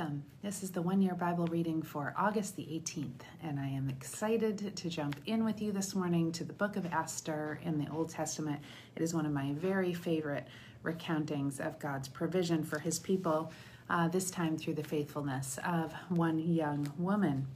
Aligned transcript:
Welcome. 0.00 0.24
This 0.42 0.62
is 0.62 0.70
the 0.70 0.80
one 0.80 1.02
year 1.02 1.14
Bible 1.14 1.46
reading 1.48 1.82
for 1.82 2.14
August 2.16 2.56
the 2.56 2.62
18th, 2.62 3.20
and 3.42 3.60
I 3.60 3.68
am 3.68 3.90
excited 3.90 4.74
to 4.74 4.88
jump 4.88 5.20
in 5.26 5.44
with 5.44 5.60
you 5.60 5.72
this 5.72 5.94
morning 5.94 6.32
to 6.32 6.42
the 6.42 6.54
book 6.54 6.76
of 6.76 6.86
Esther 6.86 7.60
in 7.64 7.76
the 7.76 7.86
Old 7.92 8.08
Testament. 8.08 8.62
It 8.96 9.02
is 9.02 9.12
one 9.12 9.26
of 9.26 9.32
my 9.32 9.52
very 9.52 9.92
favorite 9.92 10.46
recountings 10.82 11.60
of 11.60 11.78
God's 11.78 12.08
provision 12.08 12.64
for 12.64 12.78
his 12.78 12.98
people, 12.98 13.52
uh, 13.90 14.08
this 14.08 14.30
time 14.30 14.56
through 14.56 14.72
the 14.72 14.82
faithfulness 14.82 15.58
of 15.66 15.92
one 16.08 16.38
young 16.38 16.90
woman. 16.96 17.46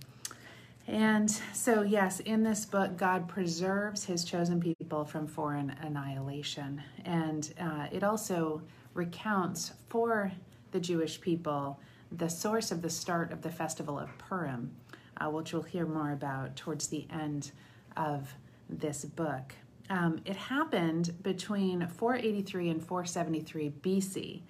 And 0.86 1.30
so, 1.54 1.80
yes, 1.80 2.20
in 2.20 2.42
this 2.42 2.66
book, 2.66 2.98
God 2.98 3.26
preserves 3.26 4.04
his 4.04 4.22
chosen 4.22 4.60
people 4.60 5.06
from 5.06 5.26
foreign 5.26 5.70
annihilation. 5.80 6.82
And 7.06 7.54
uh, 7.58 7.86
it 7.90 8.04
also 8.04 8.60
recounts 8.92 9.72
for 9.88 10.30
the 10.72 10.80
Jewish 10.80 11.22
people 11.22 11.80
the 12.12 12.28
source 12.28 12.70
of 12.70 12.82
the 12.82 12.90
start 12.90 13.32
of 13.32 13.42
the 13.42 13.50
festival 13.50 13.98
of 13.98 14.16
Purim, 14.18 14.74
uh, 15.16 15.30
which 15.30 15.52
we'll 15.52 15.62
hear 15.62 15.86
more 15.86 16.12
about 16.12 16.56
towards 16.56 16.88
the 16.88 17.06
end 17.10 17.52
of 17.96 18.34
this 18.68 19.04
book. 19.04 19.54
Um, 19.90 20.20
it 20.24 20.36
happened 20.36 21.22
between 21.22 21.86
483 21.86 22.70
and 22.70 22.82
473 22.82 23.72
BC, 23.82 24.42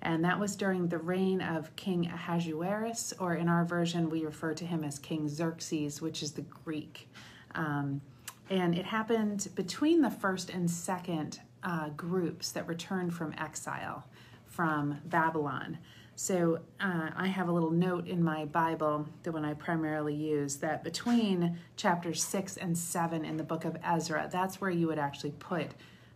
and 0.00 0.24
that 0.24 0.38
was 0.38 0.56
during 0.56 0.88
the 0.88 0.98
reign 0.98 1.40
of 1.40 1.74
King 1.76 2.06
Ahasuerus, 2.06 3.12
or 3.18 3.34
in 3.34 3.48
our 3.48 3.64
version, 3.64 4.08
we 4.08 4.24
refer 4.24 4.54
to 4.54 4.64
him 4.64 4.84
as 4.84 4.98
King 4.98 5.28
Xerxes, 5.28 6.00
which 6.00 6.22
is 6.22 6.32
the 6.32 6.42
Greek. 6.42 7.08
Um, 7.54 8.00
and 8.48 8.74
it 8.74 8.86
happened 8.86 9.48
between 9.54 10.00
the 10.00 10.10
first 10.10 10.50
and 10.50 10.70
second 10.70 11.40
uh, 11.62 11.90
groups 11.90 12.52
that 12.52 12.66
returned 12.66 13.12
from 13.12 13.34
exile 13.36 14.04
from 14.46 14.98
Babylon. 15.04 15.78
So 16.20 16.58
uh, 16.80 17.10
I 17.14 17.28
have 17.28 17.48
a 17.48 17.52
little 17.52 17.70
note 17.70 18.08
in 18.08 18.20
my 18.24 18.44
Bible, 18.46 19.06
the 19.22 19.30
one 19.30 19.44
I 19.44 19.54
primarily 19.54 20.16
use, 20.16 20.56
that 20.56 20.82
between 20.82 21.56
chapters 21.76 22.24
six 22.24 22.56
and 22.56 22.76
seven 22.76 23.24
in 23.24 23.36
the 23.36 23.44
book 23.44 23.64
of 23.64 23.76
Ezra, 23.84 24.28
that's 24.30 24.60
where 24.60 24.68
you 24.68 24.88
would 24.88 24.98
actually 24.98 25.30
put 25.38 25.68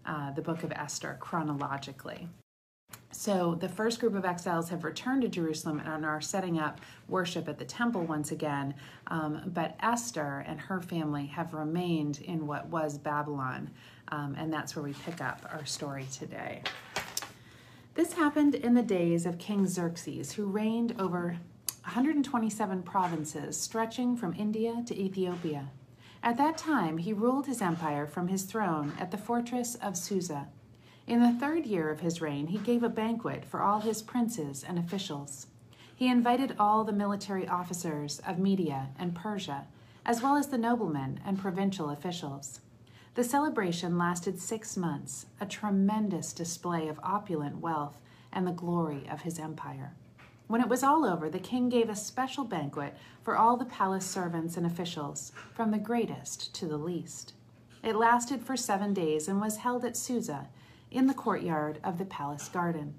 uh, 0.04 0.32
the 0.32 0.42
book 0.42 0.64
of 0.64 0.72
Esther 0.72 1.16
chronologically. 1.20 2.28
So 3.12 3.54
the 3.54 3.68
first 3.68 4.00
group 4.00 4.16
of 4.16 4.24
exiles 4.24 4.68
have 4.70 4.82
returned 4.82 5.22
to 5.22 5.28
Jerusalem 5.28 5.80
and 5.84 6.04
are 6.04 6.20
setting 6.20 6.58
up 6.58 6.80
worship 7.06 7.48
at 7.48 7.60
the 7.60 7.64
temple 7.64 8.02
once 8.02 8.32
again. 8.32 8.74
Um, 9.06 9.52
but 9.54 9.76
Esther 9.78 10.44
and 10.48 10.58
her 10.62 10.80
family 10.80 11.26
have 11.26 11.54
remained 11.54 12.22
in 12.22 12.48
what 12.48 12.66
was 12.66 12.98
Babylon. 12.98 13.70
Um, 14.08 14.34
and 14.36 14.52
that's 14.52 14.74
where 14.74 14.82
we 14.82 14.94
pick 14.94 15.20
up 15.20 15.48
our 15.52 15.64
story 15.64 16.08
today. 16.10 16.62
This 17.94 18.14
happened 18.14 18.54
in 18.54 18.72
the 18.72 18.82
days 18.82 19.26
of 19.26 19.36
King 19.36 19.66
Xerxes, 19.66 20.32
who 20.32 20.46
reigned 20.46 20.98
over 20.98 21.36
127 21.82 22.82
provinces 22.84 23.60
stretching 23.60 24.16
from 24.16 24.34
India 24.34 24.82
to 24.86 24.98
Ethiopia. 24.98 25.68
At 26.22 26.38
that 26.38 26.56
time, 26.56 26.96
he 26.96 27.12
ruled 27.12 27.46
his 27.46 27.60
empire 27.60 28.06
from 28.06 28.28
his 28.28 28.44
throne 28.44 28.94
at 28.98 29.10
the 29.10 29.18
fortress 29.18 29.74
of 29.74 29.98
Susa. 29.98 30.48
In 31.06 31.20
the 31.20 31.38
third 31.38 31.66
year 31.66 31.90
of 31.90 32.00
his 32.00 32.22
reign, 32.22 32.46
he 32.46 32.56
gave 32.56 32.82
a 32.82 32.88
banquet 32.88 33.44
for 33.44 33.60
all 33.60 33.80
his 33.80 34.00
princes 34.00 34.64
and 34.66 34.78
officials. 34.78 35.48
He 35.94 36.08
invited 36.08 36.56
all 36.58 36.84
the 36.84 36.92
military 36.92 37.46
officers 37.46 38.22
of 38.26 38.38
Media 38.38 38.88
and 38.98 39.14
Persia, 39.14 39.66
as 40.06 40.22
well 40.22 40.36
as 40.36 40.46
the 40.46 40.56
noblemen 40.56 41.20
and 41.26 41.38
provincial 41.38 41.90
officials. 41.90 42.60
The 43.14 43.24
celebration 43.24 43.98
lasted 43.98 44.40
six 44.40 44.74
months, 44.74 45.26
a 45.38 45.44
tremendous 45.44 46.32
display 46.32 46.88
of 46.88 46.98
opulent 47.02 47.58
wealth 47.58 48.00
and 48.32 48.46
the 48.46 48.52
glory 48.52 49.06
of 49.10 49.20
his 49.20 49.38
empire. 49.38 49.92
When 50.46 50.62
it 50.62 50.68
was 50.68 50.82
all 50.82 51.04
over, 51.04 51.28
the 51.28 51.38
king 51.38 51.68
gave 51.68 51.90
a 51.90 51.96
special 51.96 52.44
banquet 52.44 52.96
for 53.22 53.36
all 53.36 53.58
the 53.58 53.66
palace 53.66 54.06
servants 54.06 54.56
and 54.56 54.64
officials, 54.64 55.30
from 55.52 55.72
the 55.72 55.78
greatest 55.78 56.54
to 56.54 56.66
the 56.66 56.78
least. 56.78 57.34
It 57.82 57.96
lasted 57.96 58.40
for 58.42 58.56
seven 58.56 58.94
days 58.94 59.28
and 59.28 59.42
was 59.42 59.58
held 59.58 59.84
at 59.84 59.96
Susa, 59.96 60.48
in 60.90 61.06
the 61.06 61.14
courtyard 61.14 61.80
of 61.84 61.98
the 61.98 62.06
palace 62.06 62.48
garden. 62.48 62.94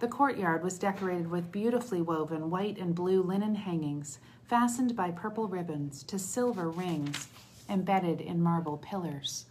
The 0.00 0.08
courtyard 0.08 0.62
was 0.62 0.78
decorated 0.78 1.30
with 1.30 1.50
beautifully 1.50 2.02
woven 2.02 2.50
white 2.50 2.76
and 2.76 2.94
blue 2.94 3.22
linen 3.22 3.54
hangings, 3.54 4.18
fastened 4.44 4.94
by 4.94 5.10
purple 5.10 5.48
ribbons 5.48 6.02
to 6.04 6.18
silver 6.18 6.68
rings 6.68 7.28
embedded 7.68 8.20
in 8.20 8.42
marble 8.42 8.78
pillars. 8.78 9.46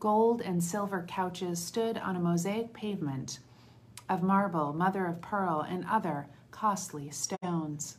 Gold 0.00 0.40
and 0.40 0.62
silver 0.62 1.04
couches 1.06 1.62
stood 1.62 1.96
on 1.98 2.16
a 2.16 2.20
mosaic 2.20 2.72
pavement 2.72 3.38
of 4.08 4.22
marble, 4.22 4.72
mother 4.72 5.06
of 5.06 5.20
pearl, 5.20 5.60
and 5.60 5.84
other 5.88 6.26
costly 6.50 7.10
stones. 7.10 7.98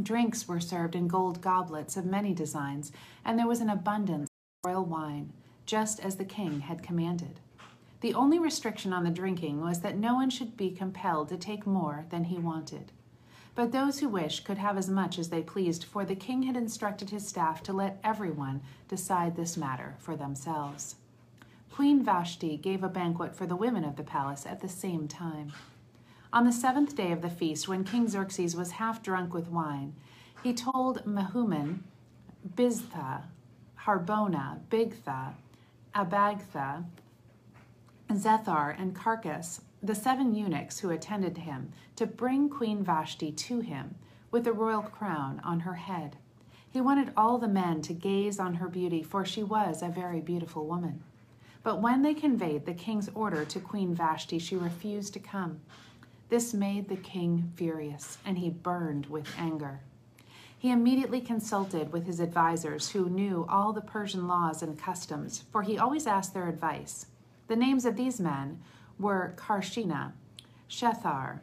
Drinks 0.00 0.46
were 0.46 0.60
served 0.60 0.94
in 0.94 1.08
gold 1.08 1.40
goblets 1.40 1.96
of 1.96 2.04
many 2.04 2.34
designs, 2.34 2.92
and 3.24 3.38
there 3.38 3.46
was 3.46 3.60
an 3.60 3.70
abundance 3.70 4.28
of 4.64 4.70
royal 4.70 4.84
wine, 4.84 5.32
just 5.64 6.00
as 6.00 6.16
the 6.16 6.24
king 6.24 6.60
had 6.60 6.82
commanded. 6.82 7.40
The 8.02 8.12
only 8.14 8.38
restriction 8.38 8.92
on 8.92 9.04
the 9.04 9.10
drinking 9.10 9.62
was 9.62 9.80
that 9.80 9.96
no 9.96 10.14
one 10.14 10.28
should 10.28 10.56
be 10.56 10.70
compelled 10.70 11.28
to 11.30 11.38
take 11.38 11.66
more 11.66 12.04
than 12.10 12.24
he 12.24 12.36
wanted. 12.36 12.92
But 13.56 13.72
those 13.72 13.98
who 13.98 14.08
wished 14.10 14.44
could 14.44 14.58
have 14.58 14.76
as 14.76 14.90
much 14.90 15.18
as 15.18 15.30
they 15.30 15.40
pleased, 15.40 15.84
for 15.84 16.04
the 16.04 16.14
king 16.14 16.42
had 16.42 16.56
instructed 16.56 17.08
his 17.08 17.26
staff 17.26 17.62
to 17.64 17.72
let 17.72 17.98
everyone 18.04 18.60
decide 18.86 19.34
this 19.34 19.56
matter 19.56 19.96
for 19.98 20.14
themselves. 20.14 20.96
Queen 21.72 22.04
Vashti 22.04 22.58
gave 22.58 22.84
a 22.84 22.88
banquet 22.88 23.34
for 23.34 23.46
the 23.46 23.56
women 23.56 23.82
of 23.82 23.96
the 23.96 24.02
palace 24.02 24.44
at 24.44 24.60
the 24.60 24.68
same 24.68 25.08
time. 25.08 25.52
On 26.34 26.44
the 26.44 26.52
seventh 26.52 26.94
day 26.94 27.12
of 27.12 27.22
the 27.22 27.30
feast, 27.30 27.66
when 27.66 27.82
King 27.82 28.08
Xerxes 28.08 28.54
was 28.54 28.72
half 28.72 29.02
drunk 29.02 29.32
with 29.32 29.48
wine, 29.48 29.94
he 30.42 30.52
told 30.52 31.04
Mehuman, 31.06 31.78
Biztha, 32.56 33.22
Harbona, 33.80 34.60
Bigtha, 34.68 35.32
Abagtha, 35.94 36.84
Zethar, 38.10 38.78
and 38.78 38.94
Carcas, 38.94 39.62
the 39.86 39.94
seven 39.94 40.34
eunuchs 40.34 40.80
who 40.80 40.90
attended 40.90 41.38
him 41.38 41.72
to 41.96 42.06
bring 42.06 42.48
Queen 42.48 42.82
Vashti 42.82 43.30
to 43.32 43.60
him 43.60 43.94
with 44.30 44.46
a 44.46 44.52
royal 44.52 44.82
crown 44.82 45.40
on 45.44 45.60
her 45.60 45.74
head. 45.74 46.16
He 46.70 46.80
wanted 46.80 47.12
all 47.16 47.38
the 47.38 47.48
men 47.48 47.82
to 47.82 47.94
gaze 47.94 48.38
on 48.38 48.54
her 48.54 48.68
beauty, 48.68 49.02
for 49.02 49.24
she 49.24 49.42
was 49.42 49.82
a 49.82 49.88
very 49.88 50.20
beautiful 50.20 50.66
woman. 50.66 51.02
But 51.62 51.80
when 51.80 52.02
they 52.02 52.14
conveyed 52.14 52.66
the 52.66 52.74
king's 52.74 53.08
order 53.14 53.44
to 53.44 53.60
Queen 53.60 53.94
Vashti, 53.94 54.38
she 54.38 54.56
refused 54.56 55.12
to 55.14 55.20
come. 55.20 55.60
This 56.28 56.52
made 56.52 56.88
the 56.88 56.96
king 56.96 57.52
furious, 57.56 58.18
and 58.24 58.38
he 58.38 58.50
burned 58.50 59.06
with 59.06 59.28
anger. 59.38 59.80
He 60.58 60.70
immediately 60.70 61.20
consulted 61.20 61.92
with 61.92 62.06
his 62.06 62.20
advisers, 62.20 62.90
who 62.90 63.08
knew 63.08 63.46
all 63.48 63.72
the 63.72 63.80
Persian 63.80 64.26
laws 64.26 64.62
and 64.62 64.78
customs, 64.78 65.44
for 65.52 65.62
he 65.62 65.78
always 65.78 66.06
asked 66.06 66.34
their 66.34 66.48
advice. 66.48 67.06
The 67.48 67.56
names 67.56 67.84
of 67.84 67.96
these 67.96 68.20
men 68.20 68.60
were 68.98 69.34
Carshena, 69.36 70.12
Shethar, 70.68 71.40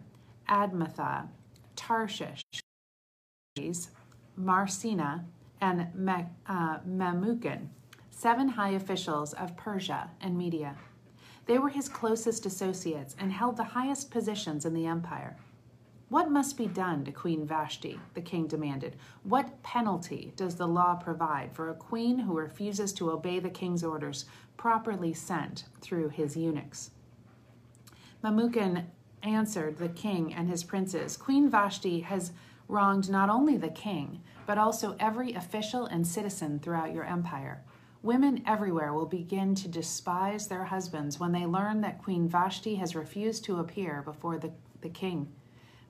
Admatha, 0.50 1.28
Tarshish, 1.76 2.42
Marsena, 4.36 5.26
and 5.62 5.82
uh, 6.48 6.80
Memucan, 6.88 7.68
seven 8.10 8.50
high 8.50 8.72
officials 8.72 9.34
of 9.34 9.56
Persia 9.56 10.10
and 10.20 10.38
Media. 10.38 10.76
They 11.46 11.58
were 11.58 11.70
his 11.70 11.90
closest 11.90 12.46
associates 12.46 13.16
and 13.20 13.32
held 13.32 13.58
the 13.58 13.64
highest 13.64 14.12
positions 14.12 14.66
in 14.66 14.74
the 14.74 14.86
empire. 14.86 15.38
What 16.10 16.30
must 16.30 16.58
be 16.58 16.68
done 16.68 17.06
to 17.06 17.12
Queen 17.12 17.46
Vashti? 17.46 18.00
the 18.14 18.22
king 18.22 18.48
demanded. 18.48 18.96
What 19.24 19.64
penalty 19.64 20.32
does 20.36 20.56
the 20.56 20.68
law 20.68 20.96
provide 20.96 21.52
for 21.54 21.70
a 21.70 21.74
queen 21.74 22.20
who 22.20 22.38
refuses 22.38 22.94
to 22.94 23.12
obey 23.12 23.40
the 23.40 23.50
king's 23.50 23.84
orders 23.84 24.26
properly 24.56 25.14
sent 25.14 25.66
through 25.82 26.10
his 26.10 26.38
eunuchs? 26.38 26.92
Memucan 28.24 28.86
answered 29.22 29.78
the 29.78 29.90
king 29.90 30.34
and 30.34 30.48
his 30.48 30.64
princes 30.64 31.18
Queen 31.18 31.50
Vashti 31.50 32.00
has 32.02 32.32
wronged 32.70 33.10
not 33.10 33.30
only 33.30 33.58
the 33.58 33.70
king, 33.70 34.22
but 34.46 34.58
also 34.58 34.96
every 35.00 35.34
official 35.34 35.86
and 35.86 36.08
citizen 36.08 36.60
throughout 36.60 36.94
your 36.94 37.04
empire. 37.04 37.64
Women 38.02 38.42
everywhere 38.46 38.94
will 38.94 39.06
begin 39.06 39.56
to 39.56 39.68
despise 39.68 40.48
their 40.48 40.66
husbands 40.66 41.20
when 41.20 41.34
they 41.34 41.46
learn 41.46 41.82
that 41.82 42.02
Queen 42.02 42.28
Vashti 42.28 42.76
has 42.76 42.96
refused 42.96 43.44
to 43.46 43.60
appear 43.60 44.02
before 44.02 44.38
the, 44.38 44.52
the 44.82 44.90
king. 44.90 45.32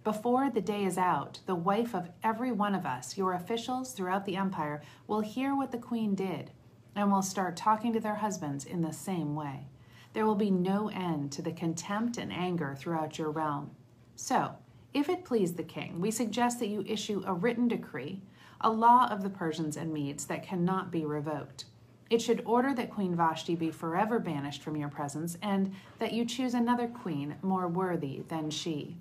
Before 0.03 0.50
the 0.50 0.62
day 0.62 0.85
is 0.85 0.97
out, 0.97 1.39
the 1.45 1.56
wife 1.56 1.95
of 1.95 2.09
every 2.24 2.51
one 2.51 2.75
of 2.75 2.85
us, 2.85 3.18
your 3.18 3.33
officials 3.33 3.94
throughout 3.94 4.25
the 4.25 4.35
empire, 4.35 4.81
will 5.07 5.21
hear 5.21 5.56
what 5.56 5.71
the 5.71 5.77
queen 5.77 6.13
did 6.13 6.51
and 6.95 7.12
will 7.12 7.21
start 7.21 7.56
talking 7.56 7.94
to 7.94 8.00
their 8.00 8.15
husbands 8.15 8.65
in 8.65 8.81
the 8.81 8.91
same 8.91 9.35
way. 9.35 9.68
There 10.13 10.25
will 10.25 10.36
be 10.36 10.51
no 10.51 10.89
end 10.89 11.31
to 11.33 11.42
the 11.42 11.51
contempt 11.51 12.18
and 12.18 12.31
anger 12.31 12.75
throughout 12.77 13.18
your 13.18 13.31
realm. 13.31 13.71
So, 14.15 14.56
if 14.94 15.10
it 15.10 15.25
please 15.25 15.54
the 15.54 15.63
king, 15.63 16.00
we 16.00 16.12
suggest 16.12 16.60
that 16.60 16.68
you 16.68 16.83
issue 16.88 17.24
a 17.25 17.33
written 17.33 17.68
decree, 17.68 18.21
a 18.62 18.69
law 18.69 19.07
of 19.10 19.24
the 19.24 19.30
Persians 19.30 19.75
and 19.75 19.92
Medes 19.92 20.25
that 20.25 20.44
cannot 20.44 20.92
be 20.92 21.04
revoked. 21.04 21.65
It 22.12 22.21
should 22.21 22.44
order 22.45 22.75
that 22.75 22.92
Queen 22.92 23.15
Vashti 23.15 23.56
be 23.56 23.71
forever 23.71 24.19
banished 24.19 24.62
from 24.62 24.75
your 24.75 24.89
presence, 24.89 25.36
and 25.42 25.74
that 25.98 26.13
you 26.13 26.25
choose 26.25 26.54
another 26.54 26.88
queen 26.88 27.36
more 27.42 27.68
worthy 27.68 28.21
than 28.27 28.51
she. 28.51 28.98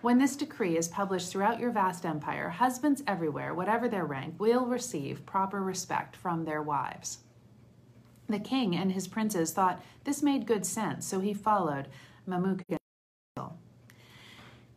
When 0.00 0.16
this 0.16 0.36
decree 0.36 0.78
is 0.78 0.88
published 0.88 1.30
throughout 1.30 1.60
your 1.60 1.72
vast 1.72 2.06
empire, 2.06 2.48
husbands 2.48 3.02
everywhere, 3.06 3.52
whatever 3.52 3.86
their 3.86 4.06
rank, 4.06 4.36
will 4.38 4.64
receive 4.64 5.26
proper 5.26 5.60
respect 5.60 6.16
from 6.16 6.44
their 6.44 6.62
wives. 6.62 7.18
The 8.28 8.38
king 8.38 8.76
and 8.76 8.92
his 8.92 9.08
princes 9.08 9.52
thought 9.52 9.82
this 10.04 10.22
made 10.22 10.46
good 10.46 10.66
sense, 10.66 11.06
so 11.06 11.20
he 11.20 11.32
followed 11.32 11.88
Memucan. 12.26 12.78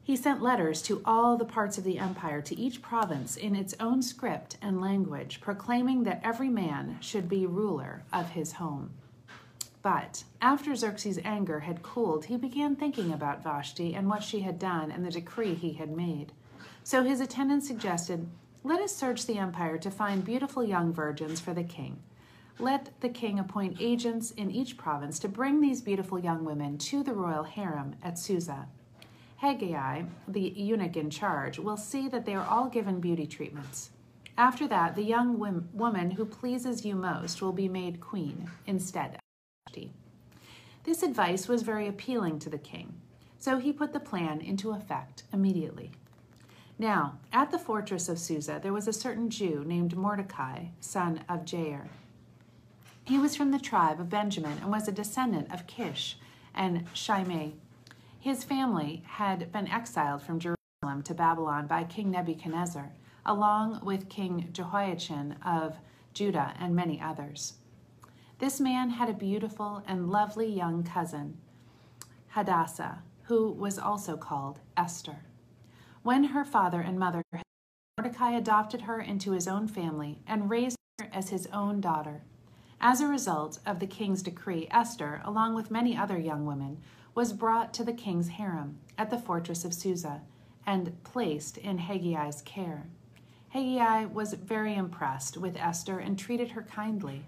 He 0.04 0.16
sent 0.16 0.42
letters 0.42 0.82
to 0.84 1.02
all 1.06 1.38
the 1.38 1.46
parts 1.46 1.78
of 1.78 1.84
the 1.84 2.00
empire, 2.00 2.42
to 2.42 2.58
each 2.58 2.82
province 2.82 3.38
in 3.38 3.56
its 3.56 3.76
own 3.80 4.02
script 4.02 4.58
and 4.62 4.82
language, 4.82 5.40
proclaiming 5.42 6.04
that 6.04 6.22
every 6.24 6.50
man 6.50 6.98
should 7.02 7.30
be 7.30 7.46
ruler 7.46 8.04
of 8.12 8.32
his 8.32 8.54
home. 8.54 8.92
But 9.82 10.24
after 10.42 10.76
Xerxes' 10.76 11.20
anger 11.24 11.62
had 11.62 11.84
cooled, 11.84 12.26
he 12.26 12.38
began 12.38 12.76
thinking 12.76 13.12
about 13.14 13.44
Vashti 13.44 13.94
and 13.96 14.08
what 14.10 14.24
she 14.24 14.42
had 14.42 14.60
done 14.60 14.92
and 14.92 15.06
the 15.06 15.12
decree 15.12 15.56
he 15.56 15.74
had 15.74 15.96
made. 15.96 16.32
So 16.84 17.04
his 17.04 17.20
attendants 17.20 17.68
suggested, 17.68 18.28
Let 18.64 18.82
us 18.82 18.96
search 18.96 19.26
the 19.26 19.38
empire 19.38 19.78
to 19.80 19.92
find 19.92 20.26
beautiful 20.26 20.64
young 20.64 20.94
virgins 20.94 21.40
for 21.40 21.54
the 21.54 21.64
king. 21.64 22.00
Let 22.62 22.90
the 23.02 23.10
king 23.10 23.40
appoint 23.40 23.78
agents 23.82 24.32
in 24.32 24.52
each 24.52 24.78
province 24.78 25.20
to 25.20 25.28
bring 25.28 25.60
these 25.60 25.82
beautiful 25.82 26.20
young 26.20 26.46
women 26.46 26.78
to 26.78 27.04
the 27.04 27.14
royal 27.14 27.44
harem 27.44 27.96
at 28.02 28.18
Susa. 28.18 28.68
Hegai, 29.42 30.08
the 30.28 30.54
eunuch 30.56 30.96
in 30.96 31.10
charge, 31.10 31.60
will 31.60 31.78
see 31.78 32.08
that 32.08 32.26
they 32.26 32.36
are 32.36 32.46
all 32.46 32.70
given 32.70 33.00
beauty 33.02 33.26
treatments. 33.28 33.90
After 34.38 34.68
that, 34.68 34.96
the 34.96 35.04
young 35.04 35.38
woman 35.74 36.12
who 36.12 36.24
pleases 36.24 36.86
you 36.86 36.96
most 36.96 37.42
will 37.42 37.52
be 37.52 37.68
made 37.68 38.00
queen 38.00 38.50
instead 38.66 39.18
this 40.84 41.04
advice 41.04 41.48
was 41.48 41.62
very 41.62 41.88
appealing 41.88 42.40
to 42.40 42.50
the 42.50 42.58
king, 42.58 42.96
so 43.38 43.60
he 43.60 43.72
put 43.72 43.94
the 43.94 44.00
plan 44.00 44.42
into 44.42 44.72
effect 44.72 45.24
immediately. 45.32 45.92
Now, 46.80 47.20
at 47.32 47.52
the 47.52 47.60
fortress 47.60 48.10
of 48.10 48.18
Susa, 48.18 48.60
there 48.62 48.74
was 48.74 48.88
a 48.88 48.94
certain 48.94 49.30
Jew 49.30 49.64
named 49.64 49.96
Mordecai, 49.96 50.66
son 50.80 51.24
of 51.30 51.46
Jair. 51.46 51.90
He 53.12 53.18
was 53.18 53.36
from 53.36 53.52
the 53.52 53.60
tribe 53.60 54.00
of 54.00 54.10
Benjamin 54.10 54.60
and 54.60 54.72
was 54.72 54.88
a 54.88 54.92
descendant 54.94 55.54
of 55.54 55.68
Kish 55.68 56.18
and 56.56 56.88
Shimei. 56.94 57.56
His 58.18 58.46
family 58.46 59.04
had 59.06 59.52
been 59.52 59.68
exiled 59.68 60.22
from 60.22 60.40
Jerusalem 60.40 61.04
to 61.04 61.14
Babylon 61.14 61.68
by 61.68 61.84
King 61.84 62.12
Nebuchadnezzar, 62.12 62.94
along 63.26 63.82
with 63.84 64.08
King 64.08 64.48
Jehoiachin 64.54 65.36
of 65.46 65.76
Judah 66.14 66.54
and 66.58 66.74
many 66.74 67.02
others. 67.02 67.56
This 68.40 68.62
man 68.62 68.92
had 68.92 69.10
a 69.10 69.14
beautiful 69.14 69.84
and 69.86 70.10
lovely 70.10 70.48
young 70.48 70.82
cousin, 70.82 71.38
Hadassah, 72.30 73.04
who 73.24 73.52
was 73.52 73.78
also 73.78 74.16
called 74.16 74.62
Esther. 74.78 75.26
When 76.02 76.24
her 76.24 76.46
father 76.46 76.80
and 76.80 76.98
mother 76.98 77.24
Mordecai 77.98 78.32
adopted 78.38 78.84
her 78.84 79.02
into 79.02 79.34
his 79.34 79.50
own 79.50 79.68
family 79.68 80.22
and 80.26 80.50
raised 80.50 80.78
her 80.98 81.10
as 81.12 81.28
his 81.28 81.46
own 81.48 81.82
daughter. 81.82 82.22
As 82.84 83.00
a 83.00 83.08
result 83.08 83.60
of 83.64 83.80
the 83.80 83.86
king's 83.86 84.24
decree, 84.24 84.68
Esther, 84.72 85.22
along 85.24 85.54
with 85.54 85.70
many 85.70 85.96
other 85.96 86.18
young 86.18 86.48
women, 86.48 86.80
was 87.14 87.32
brought 87.32 87.76
to 87.76 87.84
the 87.84 87.94
king's 87.94 88.30
harem 88.30 88.80
at 88.98 89.12
the 89.12 89.20
fortress 89.20 89.64
of 89.64 89.76
Susa 89.76 90.22
and 90.66 91.04
placed 91.04 91.60
in 91.60 91.78
Hegai's 91.78 92.42
care. 92.42 92.88
Haggai 93.50 94.06
was 94.06 94.34
very 94.34 94.74
impressed 94.74 95.38
with 95.38 95.58
Esther 95.58 96.00
and 96.00 96.18
treated 96.18 96.50
her 96.50 96.64
kindly. 96.64 97.24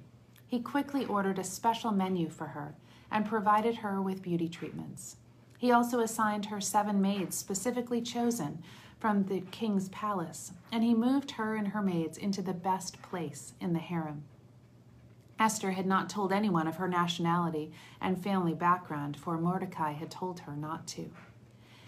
He 0.48 0.60
quickly 0.60 1.06
ordered 1.06 1.38
a 1.38 1.44
special 1.44 1.92
menu 1.92 2.30
for 2.30 2.48
her 2.48 2.74
and 3.12 3.24
provided 3.24 3.76
her 3.76 4.02
with 4.02 4.24
beauty 4.24 4.50
treatments. 4.50 5.18
He 5.60 5.72
also 5.72 6.00
assigned 6.00 6.48
her 6.48 6.62
seven 6.62 7.00
maids 7.00 7.38
specifically 7.38 8.02
chosen 8.02 8.64
from 9.00 9.26
the 9.26 9.42
king's 9.52 9.90
palace, 9.90 10.54
and 10.72 10.84
he 10.84 10.96
moved 10.96 11.32
her 11.32 11.56
and 11.56 11.68
her 11.68 11.82
maids 11.84 12.18
into 12.18 12.42
the 12.42 12.54
best 12.54 13.00
place 13.04 13.54
in 13.62 13.74
the 13.74 13.80
harem. 13.80 14.24
Esther 15.40 15.72
had 15.72 15.86
not 15.86 16.10
told 16.10 16.32
anyone 16.32 16.68
of 16.68 16.78
her 16.78 16.88
nationality 16.88 17.72
and 18.00 18.22
family 18.22 18.54
background, 18.54 19.18
for 19.18 19.38
Mordecai 19.38 19.94
had 19.94 20.12
told 20.12 20.42
her 20.42 20.56
not 20.56 20.88
to. 20.88 21.12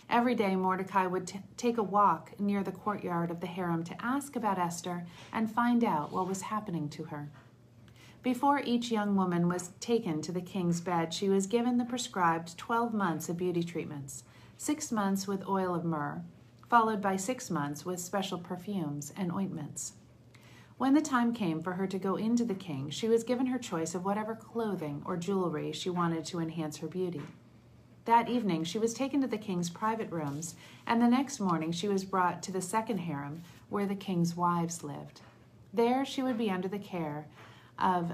Every 0.10 0.36
day, 0.36 0.56
Mordecai 0.56 1.08
would 1.08 1.28
t- 1.28 1.42
take 1.58 1.78
a 1.78 1.84
walk 1.84 2.40
near 2.40 2.64
the 2.64 2.72
courtyard 2.72 3.32
of 3.32 3.40
the 3.40 3.48
harem 3.48 3.84
to 3.86 4.06
ask 4.06 4.36
about 4.36 4.60
Esther 4.60 5.06
and 5.34 5.52
find 5.52 5.84
out 5.84 6.12
what 6.12 6.28
was 6.28 6.44
happening 6.44 6.90
to 6.90 7.06
her. 7.06 7.30
Before 8.22 8.60
each 8.60 8.92
young 8.92 9.16
woman 9.16 9.48
was 9.48 9.72
taken 9.80 10.22
to 10.24 10.32
the 10.32 10.42
king's 10.42 10.82
bed, 10.82 11.14
she 11.14 11.30
was 11.30 11.48
given 11.48 11.78
the 11.78 11.86
prescribed 11.86 12.58
12 12.58 12.94
months 12.94 13.30
of 13.30 13.38
beauty 13.38 13.64
treatments, 13.64 14.24
six 14.58 14.92
months 14.92 15.28
with 15.28 15.48
oil 15.48 15.76
of 15.76 15.86
myrrh, 15.86 16.24
followed 16.68 17.02
by 17.02 17.18
six 17.18 17.50
months 17.50 17.86
with 17.86 18.00
special 18.00 18.40
perfumes 18.40 19.14
and 19.16 19.32
ointments. 19.32 19.94
When 20.78 20.94
the 20.94 21.02
time 21.02 21.34
came 21.34 21.62
for 21.62 21.74
her 21.74 21.88
to 21.88 21.98
go 21.98 22.18
into 22.18 22.44
the 22.44 22.54
king, 22.54 22.90
she 22.90 23.08
was 23.08 23.24
given 23.24 23.46
her 23.46 23.58
choice 23.58 23.96
of 23.96 24.04
whatever 24.04 24.36
clothing 24.36 25.04
or 25.06 25.16
jewelry 25.16 25.72
she 25.72 25.90
wanted 25.90 26.26
to 26.26 26.40
enhance 26.42 26.78
her 26.78 26.88
beauty. 26.88 27.22
That 28.04 28.28
evening, 28.28 28.66
she 28.66 28.78
was 28.78 28.94
taken 28.94 29.22
to 29.22 29.28
the 29.28 29.38
king's 29.38 29.70
private 29.70 30.12
rooms, 30.12 30.56
and 30.86 31.02
the 31.02 31.08
next 31.08 31.40
morning, 31.40 31.72
she 31.72 31.88
was 31.88 32.04
brought 32.04 32.44
to 32.44 32.52
the 32.52 32.62
second 32.62 32.98
harem 32.98 33.44
where 33.70 33.86
the 33.86 33.96
king's 33.96 34.36
wives 34.36 34.84
lived. 34.84 35.22
There, 35.74 36.06
she 36.06 36.22
would 36.22 36.38
be 36.38 36.52
under 36.52 36.68
the 36.68 36.78
care 36.78 37.26
of 37.80 38.12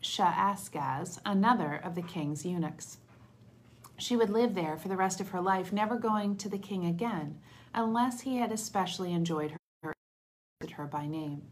Shaashgaz, 0.00 1.18
another 1.26 1.74
of 1.74 1.96
the 1.96 2.02
king's 2.02 2.46
eunuchs. 2.46 2.98
She 3.96 4.16
would 4.16 4.30
live 4.30 4.54
there 4.54 4.76
for 4.76 4.86
the 4.86 4.96
rest 4.96 5.20
of 5.20 5.30
her 5.30 5.40
life, 5.40 5.72
never 5.72 5.98
going 5.98 6.36
to 6.36 6.48
the 6.48 6.58
king 6.58 6.86
again, 6.86 7.40
unless 7.74 8.20
he 8.20 8.36
had 8.36 8.52
especially 8.52 9.12
enjoyed 9.12 9.50
her 9.50 9.58
her 10.72 10.86
by 10.86 11.06
name. 11.06 11.42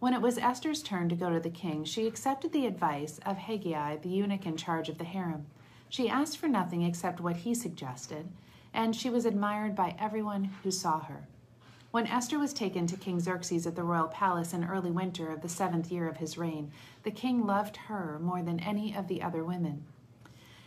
When 0.00 0.14
it 0.14 0.22
was 0.22 0.38
Esther's 0.38 0.82
turn 0.82 1.10
to 1.10 1.14
go 1.14 1.28
to 1.28 1.40
the 1.40 1.50
king, 1.50 1.84
she 1.84 2.06
accepted 2.06 2.52
the 2.52 2.64
advice 2.64 3.20
of 3.26 3.36
Hegai, 3.36 4.00
the 4.00 4.08
eunuch 4.08 4.46
in 4.46 4.56
charge 4.56 4.88
of 4.88 4.96
the 4.96 5.04
harem. 5.04 5.44
She 5.90 6.08
asked 6.08 6.38
for 6.38 6.48
nothing 6.48 6.80
except 6.80 7.20
what 7.20 7.36
he 7.36 7.54
suggested, 7.54 8.30
and 8.72 8.96
she 8.96 9.10
was 9.10 9.26
admired 9.26 9.76
by 9.76 9.94
everyone 9.98 10.44
who 10.62 10.70
saw 10.70 11.00
her. 11.00 11.28
When 11.90 12.06
Esther 12.06 12.38
was 12.38 12.54
taken 12.54 12.86
to 12.86 12.96
King 12.96 13.20
Xerxes 13.20 13.66
at 13.66 13.76
the 13.76 13.82
royal 13.82 14.08
palace 14.08 14.54
in 14.54 14.64
early 14.64 14.90
winter 14.90 15.30
of 15.30 15.42
the 15.42 15.50
seventh 15.50 15.92
year 15.92 16.08
of 16.08 16.16
his 16.16 16.38
reign, 16.38 16.72
the 17.02 17.10
king 17.10 17.44
loved 17.44 17.76
her 17.76 18.18
more 18.20 18.42
than 18.42 18.58
any 18.60 18.94
of 18.96 19.06
the 19.06 19.20
other 19.20 19.44
women. 19.44 19.84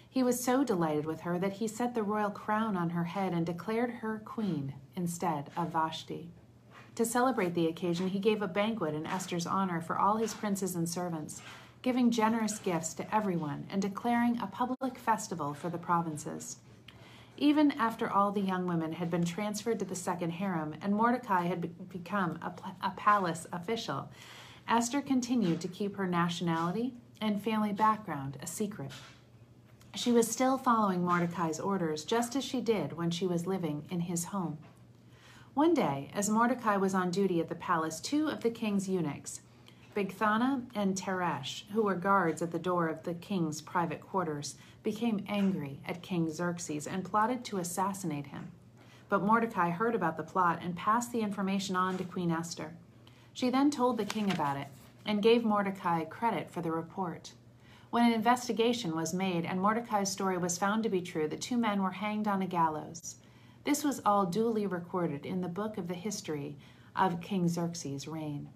He 0.08 0.22
was 0.22 0.44
so 0.44 0.64
delighted 0.64 1.08
with 1.08 1.22
her 1.22 1.40
that 1.40 1.54
he 1.54 1.68
set 1.68 1.96
the 1.96 2.04
royal 2.04 2.30
crown 2.30 2.78
on 2.78 2.92
her 2.92 3.06
head 3.06 3.34
and 3.34 3.48
declared 3.48 3.90
her 3.90 4.22
queen 4.24 4.76
instead 4.96 5.50
of 5.58 5.70
Vashti. 5.70 6.30
To 6.96 7.06
celebrate 7.06 7.56
the 7.56 7.68
occasion, 7.68 8.10
he 8.10 8.20
gave 8.20 8.44
a 8.44 8.48
banquet 8.48 8.94
in 8.94 9.08
Esther's 9.08 9.48
honor 9.48 9.82
for 9.82 9.98
all 9.98 10.18
his 10.18 10.36
princes 10.36 10.76
and 10.76 10.88
servants, 10.88 11.42
giving 11.82 12.12
generous 12.12 12.60
gifts 12.60 12.94
to 12.94 13.16
everyone 13.16 13.66
and 13.72 13.82
declaring 13.82 14.40
a 14.40 14.48
public 14.48 15.00
festival 15.00 15.56
for 15.56 15.70
the 15.70 15.78
provinces. 15.80 16.58
Even 17.36 17.72
after 17.72 18.12
all 18.12 18.32
the 18.32 18.42
young 18.42 18.68
women 18.68 18.94
had 18.94 19.10
been 19.10 19.26
transferred 19.26 19.80
to 19.80 19.86
the 19.86 19.96
second 19.96 20.30
harem 20.30 20.76
and 20.82 20.94
Mordecai 20.94 21.48
had 21.48 21.90
become 21.90 22.38
a, 22.44 22.54
a 22.86 22.92
palace 22.92 23.48
official, 23.52 24.10
Esther 24.68 25.02
continued 25.02 25.60
to 25.62 25.68
keep 25.68 25.96
her 25.98 26.06
nationality 26.06 26.94
and 27.20 27.44
family 27.44 27.74
background 27.74 28.38
a 28.42 28.46
secret. 28.46 28.92
She 29.96 30.12
was 30.12 30.30
still 30.30 30.60
following 30.60 31.04
Mordecai's 31.04 31.60
orders 31.60 32.06
just 32.06 32.36
as 32.36 32.44
she 32.44 32.62
did 32.62 32.94
when 32.94 33.10
she 33.10 33.26
was 33.26 33.48
living 33.48 33.86
in 33.90 34.02
his 34.02 34.26
home. 34.26 34.60
One 35.56 35.76
day, 35.76 36.10
as 36.16 36.32
Mordecai 36.32 36.78
was 36.78 36.96
on 36.96 37.12
duty 37.12 37.40
at 37.40 37.48
the 37.48 37.54
palace, 37.54 38.00
two 38.00 38.28
of 38.28 38.42
the 38.42 38.50
king's 38.50 38.90
eunuchs, 38.90 39.42
Bigthana 39.96 40.64
and 40.74 40.96
Teresh, 40.96 41.66
who 41.74 41.84
were 41.84 41.94
guards 41.94 42.42
at 42.42 42.52
the 42.52 42.58
door 42.58 42.88
of 42.88 43.04
the 43.04 43.14
king's 43.14 43.62
private 43.62 44.02
quarters, 44.02 44.56
became 44.82 45.24
angry 45.28 45.80
at 45.86 46.02
King 46.02 46.32
Xerxes 46.32 46.88
and 46.88 47.06
plotted 47.06 47.46
to 47.46 47.60
assassinate 47.60 48.28
him. 48.28 48.48
But 49.10 49.22
Mordecai 49.22 49.70
heard 49.70 49.94
about 49.94 50.18
the 50.18 50.24
plot 50.24 50.58
and 50.64 50.76
passed 50.76 51.12
the 51.12 51.22
information 51.22 51.76
on 51.76 52.00
to 52.00 52.04
Queen 52.04 52.32
Esther. 52.32 52.74
She 53.32 53.52
then 53.52 53.70
told 53.70 53.98
the 53.98 54.06
king 54.06 54.32
about 54.32 54.58
it 54.58 54.70
and 55.06 55.22
gave 55.22 55.46
Mordecai 55.46 56.04
credit 56.06 56.50
for 56.50 56.62
the 56.62 56.72
report. 56.72 57.34
When 57.92 58.04
an 58.08 58.14
investigation 58.14 58.96
was 58.96 59.14
made 59.14 59.46
and 59.46 59.62
Mordecai's 59.62 60.10
story 60.10 60.40
was 60.40 60.58
found 60.58 60.82
to 60.82 60.90
be 60.90 61.02
true, 61.02 61.28
the 61.28 61.38
two 61.38 61.58
men 61.58 61.84
were 61.84 61.92
hanged 61.92 62.28
on 62.28 62.42
a 62.42 62.48
gallows. 62.48 63.18
This 63.64 63.84
was 63.84 64.02
all 64.06 64.26
duly 64.26 64.68
recorded 64.68 65.26
in 65.26 65.42
the 65.42 65.48
book 65.48 65.78
of 65.78 65.88
the 65.88 65.94
history 65.94 66.58
of 66.96 67.22
King 67.22 67.48
Xerxes' 67.48 68.08
reign. 68.08 68.50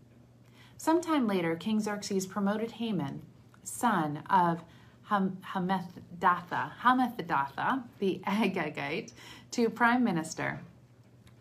Sometime 0.75 1.27
later, 1.27 1.55
King 1.55 1.79
Xerxes 1.79 2.25
promoted 2.25 2.71
Haman, 2.71 3.21
son 3.63 4.23
of 4.29 4.63
Hammedatha, 5.09 6.71
Hammedatha, 6.81 7.83
the 7.99 8.21
Agagite, 8.27 9.13
to 9.51 9.69
prime 9.69 10.03
minister, 10.03 10.59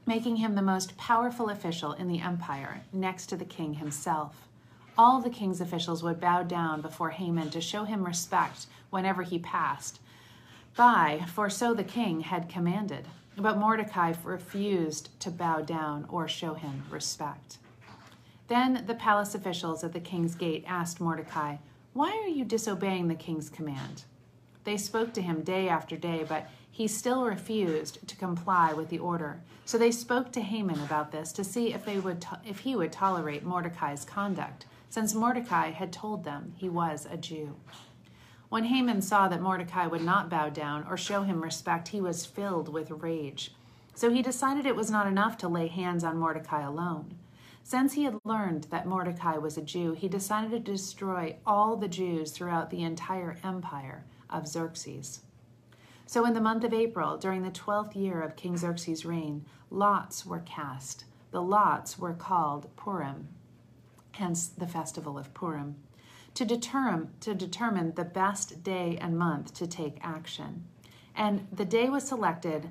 making 0.07 0.37
him 0.37 0.55
the 0.55 0.63
most 0.63 0.97
powerful 0.97 1.51
official 1.51 1.93
in 1.93 2.07
the 2.07 2.21
empire, 2.21 2.83
next 2.93 3.27
to 3.27 3.37
the 3.37 3.45
king 3.45 3.75
himself. 3.75 4.49
All 4.97 5.21
the 5.21 5.29
king's 5.29 5.61
officials 5.61 6.03
would 6.05 6.21
bow 6.21 6.45
down 6.45 6.81
before 6.81 7.11
Haman 7.11 7.51
to 7.51 7.61
show 7.61 7.85
him 7.85 8.07
respect 8.07 8.67
whenever 8.91 9.23
he 9.23 9.39
passed 9.41 10.01
by, 10.77 11.25
for 11.35 11.51
so 11.51 11.75
the 11.75 11.85
king 11.85 12.21
had 12.21 12.49
commanded. 12.49 13.09
But 13.39 13.59
Mordecai 13.59 14.15
refused 14.25 15.19
to 15.21 15.31
bow 15.31 15.61
down 15.61 16.07
or 16.09 16.27
show 16.27 16.55
him 16.55 16.85
respect. 16.91 17.59
Then 18.49 18.85
the 18.87 18.95
palace 18.95 19.35
officials 19.35 19.85
at 19.85 19.93
the 19.93 20.01
king's 20.01 20.35
gate 20.35 20.65
asked 20.67 21.01
Mordecai, 21.01 21.57
Why 21.93 22.11
are 22.13 22.29
you 22.29 22.45
disobeying 22.45 23.09
the 23.09 23.15
king's 23.15 23.51
command? 23.51 24.05
They 24.65 24.77
spoke 24.77 25.13
to 25.15 25.23
him 25.23 25.43
day 25.43 25.69
after 25.69 25.97
day, 25.97 26.25
but 26.29 26.49
he 26.71 26.89
still 26.89 27.25
refused 27.25 28.07
to 28.09 28.17
comply 28.17 28.73
with 28.73 28.89
the 28.89 28.99
order. 28.99 29.41
So 29.65 29.79
they 29.79 29.91
spoke 29.91 30.33
to 30.33 30.41
Haman 30.41 30.81
about 30.81 31.13
this 31.13 31.33
to 31.33 31.45
see 31.45 31.73
if, 31.73 31.85
they 31.85 31.99
would 31.99 32.21
to- 32.23 32.41
if 32.45 32.61
he 32.61 32.77
would 32.77 32.93
tolerate 32.93 33.45
Mordecai's 33.45 34.05
conduct, 34.05 34.67
since 34.89 35.15
Mordecai 35.15 35.71
had 35.71 35.93
told 35.93 36.25
them 36.25 36.53
he 36.57 36.69
was 36.69 37.07
a 37.11 37.17
Jew. 37.17 37.57
When 38.57 38.65
Haman 38.65 39.03
saw 39.03 39.29
that 39.29 39.43
Mordecai 39.43 39.87
would 39.87 40.03
not 40.03 40.31
bow 40.31 40.49
down 40.49 40.87
or 40.89 40.97
show 40.97 41.25
him 41.25 41.43
respect, 41.43 41.89
he 41.89 42.01
was 42.01 42.25
filled 42.25 42.73
with 42.73 42.91
rage. 42.91 43.55
So 43.95 44.11
he 44.11 44.23
decided 44.23 44.65
it 44.65 44.75
was 44.75 44.91
not 44.91 45.07
enough 45.07 45.37
to 45.39 45.49
lay 45.49 45.67
hands 45.67 46.03
on 46.03 46.17
Mordecai 46.17 46.63
alone. 46.63 47.19
Since 47.63 47.93
he 47.93 48.05
had 48.05 48.19
learned 48.25 48.65
that 48.71 48.87
Mordecai 48.87 49.37
was 49.37 49.59
a 49.59 49.61
Jew, 49.61 49.93
he 49.93 50.09
decided 50.09 50.53
to 50.53 50.73
destroy 50.73 51.37
all 51.47 51.77
the 51.77 51.87
Jews 51.87 52.31
throughout 52.31 52.71
the 52.71 52.83
entire 52.83 53.37
empire 53.45 54.07
of 54.31 54.49
Xerxes. 54.49 55.21
So 56.07 56.25
in 56.25 56.33
the 56.33 56.41
month 56.41 56.65
of 56.65 56.73
April, 56.73 57.19
during 57.19 57.43
the 57.43 57.51
twelfth 57.51 57.95
year 57.95 58.23
of 58.23 58.37
King 58.37 58.57
Xerxes' 58.57 59.05
reign, 59.05 59.45
lots 59.71 60.25
were 60.25 60.41
cast. 60.41 61.05
The 61.31 61.43
lots 61.43 61.99
were 61.99 62.15
called 62.15 62.75
Purim, 62.75 63.29
hence 64.13 64.47
the 64.47 64.67
festival 64.67 65.19
of 65.19 65.35
Purim 65.35 65.77
to 66.37 66.45
determine, 66.45 67.09
to 67.21 67.35
determine 67.35 67.95
the 67.95 68.05
best 68.05 68.63
day 68.63 68.99
and 69.01 69.19
month 69.19 69.55
to 69.55 69.67
take 69.67 69.99
action. 70.03 70.65
And 71.15 71.49
the 71.51 71.65
day 71.65 71.89
was 71.89 72.07
selected 72.07 72.69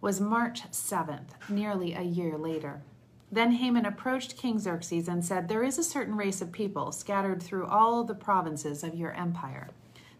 was 0.00 0.20
March 0.20 0.70
7th, 0.70 1.48
nearly 1.48 1.94
a 1.94 2.02
year 2.02 2.36
later. 2.36 2.82
Then 3.30 3.52
Haman 3.52 3.86
approached 3.86 4.36
King 4.36 4.58
Xerxes 4.58 5.08
and 5.08 5.24
said, 5.24 5.48
There 5.48 5.62
is 5.62 5.78
a 5.78 5.84
certain 5.84 6.16
race 6.16 6.42
of 6.42 6.52
people 6.52 6.92
scattered 6.92 7.42
through 7.42 7.66
all 7.66 8.04
the 8.04 8.14
provinces 8.14 8.84
of 8.84 8.94
your 8.94 9.12
empire. 9.12 9.70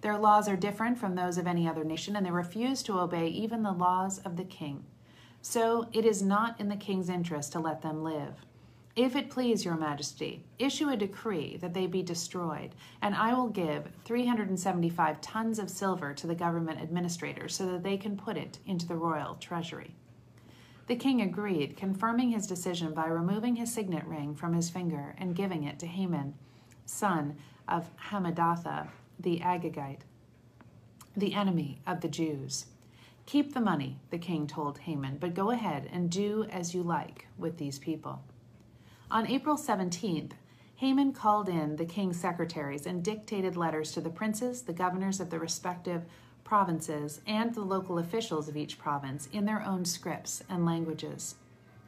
Their 0.01 0.17
laws 0.17 0.49
are 0.49 0.57
different 0.57 0.97
from 0.97 1.15
those 1.15 1.37
of 1.37 1.47
any 1.47 1.69
other 1.69 1.85
nation, 1.85 2.17
and 2.17 2.25
they 2.25 2.31
refuse 2.31 2.83
to 2.85 2.99
obey 2.99 3.29
even 3.29 3.63
the 3.63 3.73
laws 3.73 4.19
of 4.19 4.37
the 4.37 4.45
king. 4.45 4.85
So 5.43 5.89
it 5.93 6.05
is 6.05 6.23
not 6.23 6.61
in 6.61 6.69
the 6.69 6.77
king's 6.77 7.09
interest 7.09 7.53
to 7.53 7.61
let 7.61 7.83
them 7.83 8.03
live. 8.03 8.45
If 8.97 9.17
it 9.17 9.29
please 9.29 9.65
your 9.65 9.77
majesty, 9.77 10.45
issue 10.57 10.89
a 10.89 10.97
decree 10.97 11.57
that 11.57 11.75
they 11.75 11.89
be 11.89 12.03
destroyed, 12.03 12.77
and 13.03 13.13
I 13.17 13.35
will 13.35 13.49
give 13.49 13.89
375 14.05 15.21
tons 15.21 15.59
of 15.59 15.69
silver 15.69 16.15
to 16.15 16.29
the 16.29 16.35
government 16.37 16.81
administrators 16.81 17.57
so 17.57 17.67
that 17.73 17.83
they 17.83 17.97
can 17.97 18.17
put 18.17 18.37
it 18.37 18.61
into 18.67 18.87
the 18.87 18.95
royal 18.95 19.35
treasury. 19.35 19.97
The 20.87 20.95
king 20.95 21.23
agreed, 21.23 21.77
confirming 21.77 22.31
his 22.31 22.47
decision 22.47 22.95
by 22.95 23.07
removing 23.07 23.57
his 23.57 23.73
signet 23.73 24.05
ring 24.07 24.37
from 24.37 24.53
his 24.53 24.71
finger 24.71 25.17
and 25.19 25.35
giving 25.35 25.65
it 25.65 25.81
to 25.81 25.87
Haman, 25.87 26.35
son 26.87 27.37
of 27.67 27.91
Hammedatha 27.97 28.89
the 29.19 29.41
Agagite, 29.41 30.03
the 31.17 31.35
enemy 31.35 31.81
of 31.87 32.01
the 32.01 32.09
Jews. 32.09 32.67
Keep 33.27 33.55
the 33.55 33.61
money, 33.61 33.99
the 34.11 34.19
king 34.19 34.47
told 34.47 34.79
Haman, 34.79 35.17
but 35.19 35.35
go 35.35 35.51
ahead 35.51 35.89
and 35.93 36.11
do 36.11 36.45
as 36.51 36.75
you 36.75 36.83
like 36.83 37.27
with 37.39 37.57
these 37.57 37.79
people. 37.79 38.23
On 39.15 39.29
April 39.29 39.57
17th, 39.57 40.33
Haman 40.75 41.13
called 41.13 41.49
in 41.49 41.77
the 41.77 41.85
king's 41.85 42.19
secretaries 42.19 42.85
and 42.85 43.01
dictated 43.01 43.57
letters 43.57 43.93
to 43.93 44.01
the 44.01 44.11
princes, 44.11 44.63
the 44.63 44.73
governors 44.73 45.21
of 45.21 45.31
the 45.31 45.39
respective 45.39 46.03
provinces, 46.43 47.21
and 47.25 47.55
the 47.55 47.61
local 47.61 47.99
officials 48.01 48.49
of 48.49 48.57
each 48.57 48.77
province 48.77 49.29
in 49.31 49.45
their 49.45 49.63
own 49.65 49.85
scripts 49.85 50.43
and 50.49 50.67
languages. 50.67 51.37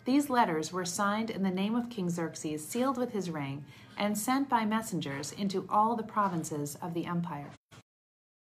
These 0.05 0.31
letters 0.31 0.73
were 0.73 0.85
signed 0.85 1.31
in 1.31 1.43
the 1.43 1.51
name 1.51 1.75
of 1.75 1.91
King 1.91 2.11
Xerxes, 2.11 2.65
sealed 2.65 2.97
with 2.97 3.11
his 3.11 3.29
ring, 3.29 3.65
and 3.99 4.17
sent 4.17 4.49
by 4.49 4.65
messengers 4.65 5.33
into 5.33 5.67
all 5.69 5.97
the 5.97 6.05
provinces 6.05 6.79
of 6.81 6.95
the 6.95 7.07
empire. 7.07 7.51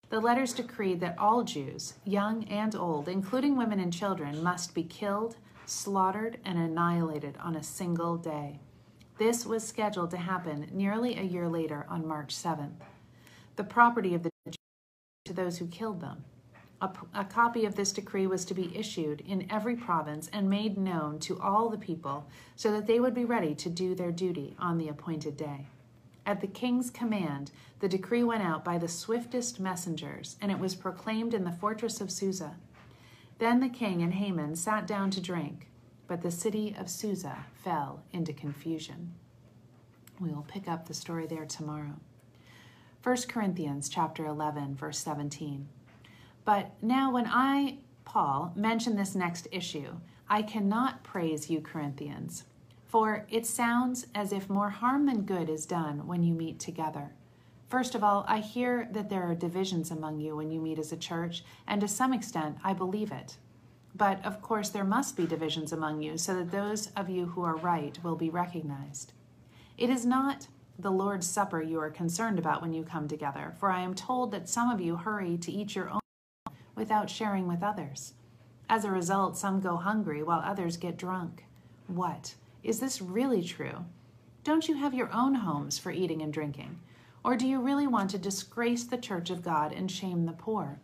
The 0.09 0.21
letters 0.21 0.55
decreed 0.55 1.01
that 1.01 1.19
all 1.19 1.45
Jews, 1.45 1.97
young 2.07 2.45
and 2.45 2.75
old, 2.75 3.11
including 3.11 3.59
women 3.59 3.79
and 3.79 3.93
children, 3.93 4.43
must 4.43 4.75
be 4.75 4.85
killed, 4.85 5.37
slaughtered, 5.67 6.39
and 6.47 6.59
annihilated 6.59 7.37
on 7.43 7.57
a 7.57 7.63
single 7.63 8.17
day. 8.17 8.59
This 9.21 9.45
was 9.45 9.69
scheduled 9.69 10.13
to 10.13 10.17
happen 10.17 10.71
nearly 10.73 11.19
a 11.19 11.23
year 11.23 11.47
later 11.47 11.85
on 11.91 12.09
March 12.09 12.35
7th. 12.35 12.81
The 13.57 13.65
property 13.65 14.15
of 14.15 14.23
the 14.23 14.31
to 15.27 15.35
those 15.35 15.59
who 15.59 15.67
killed 15.67 16.01
them. 16.01 16.25
A, 16.81 16.89
a, 17.13 17.27
copy 17.27 17.67
of 17.67 17.75
this 17.75 17.93
decree 17.93 18.27
was 18.27 18.47
to 18.47 18.55
be 18.55 18.75
issued 18.75 19.21
in 19.21 19.47
every 19.51 19.77
province 19.77 20.31
and 20.33 20.49
made 20.49 20.79
known 20.79 21.19
to 21.19 21.39
all 21.39 21.69
the 21.69 21.77
people 21.77 22.25
so 22.57 22.73
that 22.73 22.87
they 22.87 22.99
would 22.99 23.13
be 23.13 23.27
ready 23.27 23.55
to 23.57 23.69
do 23.69 23.95
their 23.95 24.11
duty 24.11 24.57
on 24.59 24.79
the 24.79 24.89
appointed 24.89 25.37
day. 25.37 25.67
At 26.25 26.41
the 26.41 26.47
king's 26.47 26.89
command, 26.89 27.51
the 27.81 27.89
decree 27.89 28.25
went 28.25 28.43
out 28.43 28.65
by 28.65 28.79
the 28.79 28.89
swiftest 28.89 29.61
messengers, 29.61 30.37
and 30.41 30.51
it 30.51 30.59
was 30.59 30.75
proclaimed 30.75 31.35
in 31.35 31.45
the 31.45 31.53
fortress 31.53 32.01
of 32.01 32.11
Susa. 32.11 32.57
Then 33.39 33.61
the 33.61 33.69
king 33.69 34.01
and 34.01 34.15
Haman 34.15 34.57
sat 34.57 34.87
down 34.87 35.11
to 35.11 35.21
drink, 35.21 35.70
but 36.11 36.23
the 36.23 36.31
city 36.33 36.75
of 36.77 36.91
Susa 36.91 37.47
fell 37.63 38.03
into 38.13 38.33
confusion. 38.33 39.15
We 40.19 40.31
will 40.31 40.43
pick 40.43 40.67
up 40.67 40.89
the 40.89 40.93
story 40.93 41.29
there 41.29 41.45
tomorrow. 41.45 42.01
1 43.05 43.17
Corinthians 43.29 43.89
chapter 43.89 44.27
11 44.27 44.75
verse 44.75 44.99
17. 44.99 45.69
But 46.45 46.73
now 46.83 47.13
when 47.13 47.29
I 47.29 47.79
Paul 48.05 48.53
mention 48.57 48.97
this 48.97 49.15
next 49.15 49.47
issue, 49.53 50.01
I 50.29 50.43
cannot 50.43 51.05
praise 51.05 51.49
you 51.49 51.61
Corinthians, 51.61 52.43
for 52.89 53.25
it 53.31 53.47
sounds 53.47 54.09
as 54.13 54.33
if 54.33 54.51
more 54.51 54.71
harm 54.71 55.07
than 55.07 55.23
good 55.23 55.49
is 55.49 55.65
done 55.65 56.09
when 56.09 56.25
you 56.25 56.35
meet 56.35 56.59
together. 56.59 57.13
First 57.69 57.95
of 57.95 58.03
all, 58.03 58.25
I 58.27 58.41
hear 58.41 58.89
that 58.91 59.11
there 59.11 59.23
are 59.23 59.37
divisions 59.37 59.93
among 59.93 60.19
you 60.19 60.35
when 60.35 60.51
you 60.51 60.61
meet 60.61 60.81
as 60.81 60.91
a 60.91 60.97
church, 60.97 61.45
and 61.69 61.81
to 61.81 61.87
some 61.87 62.13
extent 62.13 62.57
I 62.65 62.73
believe 62.73 63.13
it. 63.13 63.37
But 64.01 64.25
of 64.25 64.41
course, 64.41 64.71
there 64.71 64.83
must 64.83 65.15
be 65.15 65.27
divisions 65.27 65.75
among 65.75 66.01
you, 66.01 66.17
so 66.17 66.35
that 66.35 66.51
those 66.51 66.87
of 66.97 67.11
you 67.11 67.27
who 67.27 67.43
are 67.43 67.57
right 67.57 68.03
will 68.03 68.17
be 68.17 68.31
recognized. 68.31 69.13
It 69.77 69.91
is 69.91 70.07
not 70.07 70.49
the 70.79 70.91
Lord's 70.91 71.27
Supper 71.27 71.61
you 71.61 71.79
are 71.81 71.91
concerned 71.91 72.39
about 72.39 72.63
when 72.63 72.73
you 72.73 72.83
come 72.83 73.09
together, 73.09 73.53
for 73.61 73.71
I 73.71 73.83
am 73.83 73.95
told 73.95 74.31
that 74.31 74.49
some 74.49 74.71
of 74.71 74.81
you 74.81 74.97
hurry 74.97 75.37
to 75.37 75.53
eat 75.53 75.75
your 75.75 75.91
own 75.91 76.01
without 76.75 77.11
sharing 77.11 77.47
with 77.47 77.63
others. 77.63 78.15
As 78.71 78.87
a 78.87 78.91
result, 78.91 79.37
some 79.37 79.61
go 79.61 79.77
hungry 79.77 80.23
while 80.23 80.41
others 80.43 80.79
get 80.79 80.97
drunk. 80.97 81.45
What? 81.87 82.37
Is 82.63 82.81
this 82.81 83.03
really 83.03 83.43
true? 83.43 83.85
Don't 84.45 84.67
you 84.67 84.77
have 84.77 84.95
your 84.95 85.13
own 85.13 85.35
homes 85.35 85.79
for 85.79 85.93
eating 85.93 86.23
and 86.23 86.33
drinking? 86.33 86.81
Or 87.23 87.37
do 87.37 87.47
you 87.47 87.61
really 87.61 87.87
want 87.87 88.09
to 88.13 88.19
disgrace 88.19 88.85
the 88.85 88.97
church 88.97 89.29
of 89.29 89.43
God 89.43 89.75
and 89.75 89.91
shame 89.91 90.25
the 90.25 90.33
poor? 90.33 90.81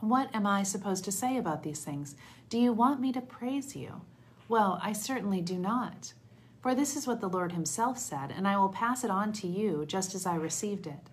What 0.00 0.34
am 0.34 0.46
I 0.46 0.62
supposed 0.62 1.04
to 1.04 1.12
say 1.12 1.36
about 1.36 1.62
these 1.62 1.84
things? 1.84 2.16
Do 2.48 2.58
you 2.58 2.72
want 2.72 3.00
me 3.00 3.12
to 3.12 3.20
praise 3.20 3.76
you? 3.76 4.00
Well, 4.48 4.80
I 4.82 4.94
certainly 4.94 5.42
do 5.42 5.58
not. 5.58 6.14
For 6.62 6.74
this 6.74 6.96
is 6.96 7.06
what 7.06 7.20
the 7.20 7.28
Lord 7.28 7.52
Himself 7.52 7.98
said, 7.98 8.32
and 8.34 8.48
I 8.48 8.56
will 8.56 8.70
pass 8.70 9.04
it 9.04 9.10
on 9.10 9.32
to 9.34 9.46
you 9.46 9.84
just 9.86 10.14
as 10.14 10.24
I 10.24 10.36
received 10.36 10.86
it. 10.86 11.08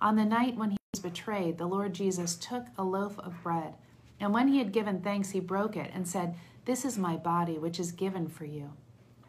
On 0.00 0.16
the 0.16 0.24
night 0.24 0.56
when 0.56 0.70
He 0.70 0.78
was 0.94 1.00
betrayed, 1.00 1.58
the 1.58 1.66
Lord 1.66 1.92
Jesus 1.92 2.34
took 2.36 2.66
a 2.78 2.84
loaf 2.84 3.18
of 3.18 3.42
bread, 3.42 3.74
and 4.18 4.32
when 4.32 4.48
He 4.48 4.58
had 4.58 4.72
given 4.72 5.00
thanks, 5.00 5.30
He 5.30 5.40
broke 5.40 5.76
it 5.76 5.90
and 5.94 6.08
said, 6.08 6.34
This 6.64 6.84
is 6.86 6.96
my 6.96 7.16
body, 7.16 7.58
which 7.58 7.78
is 7.78 7.92
given 7.92 8.28
for 8.28 8.46
you. 8.46 8.72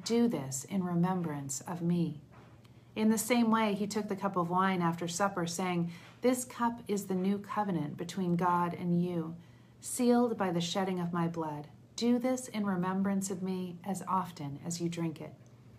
Do 0.06 0.30
this 0.30 0.66
in 0.66 0.84
remembrance 0.84 1.62
of 1.62 1.82
me. 1.82 2.22
In 2.96 3.10
the 3.10 3.18
same 3.18 3.52
way, 3.52 3.74
He 3.74 3.88
took 3.88 4.08
the 4.08 4.16
cup 4.16 4.38
of 4.38 4.50
wine 4.50 4.82
after 4.82 5.08
supper, 5.08 5.46
saying, 5.46 5.92
this 6.24 6.46
cup 6.46 6.80
is 6.88 7.06
the 7.06 7.14
new 7.14 7.38
covenant 7.38 7.98
between 7.98 8.38
God 8.38 8.74
and 8.74 9.04
you, 9.04 9.36
sealed 9.82 10.38
by 10.38 10.52
the 10.52 10.62
shedding 10.62 11.02
of 11.02 11.12
my 11.12 11.28
blood. 11.28 11.68
Do 11.98 12.18
this 12.18 12.48
in 12.48 12.66
remembrance 12.66 13.30
of 13.30 13.44
me 13.44 13.78
as 13.84 14.02
often 14.08 14.58
as 14.66 14.80
you 14.80 14.88
drink 14.88 15.20
it. 15.20 15.34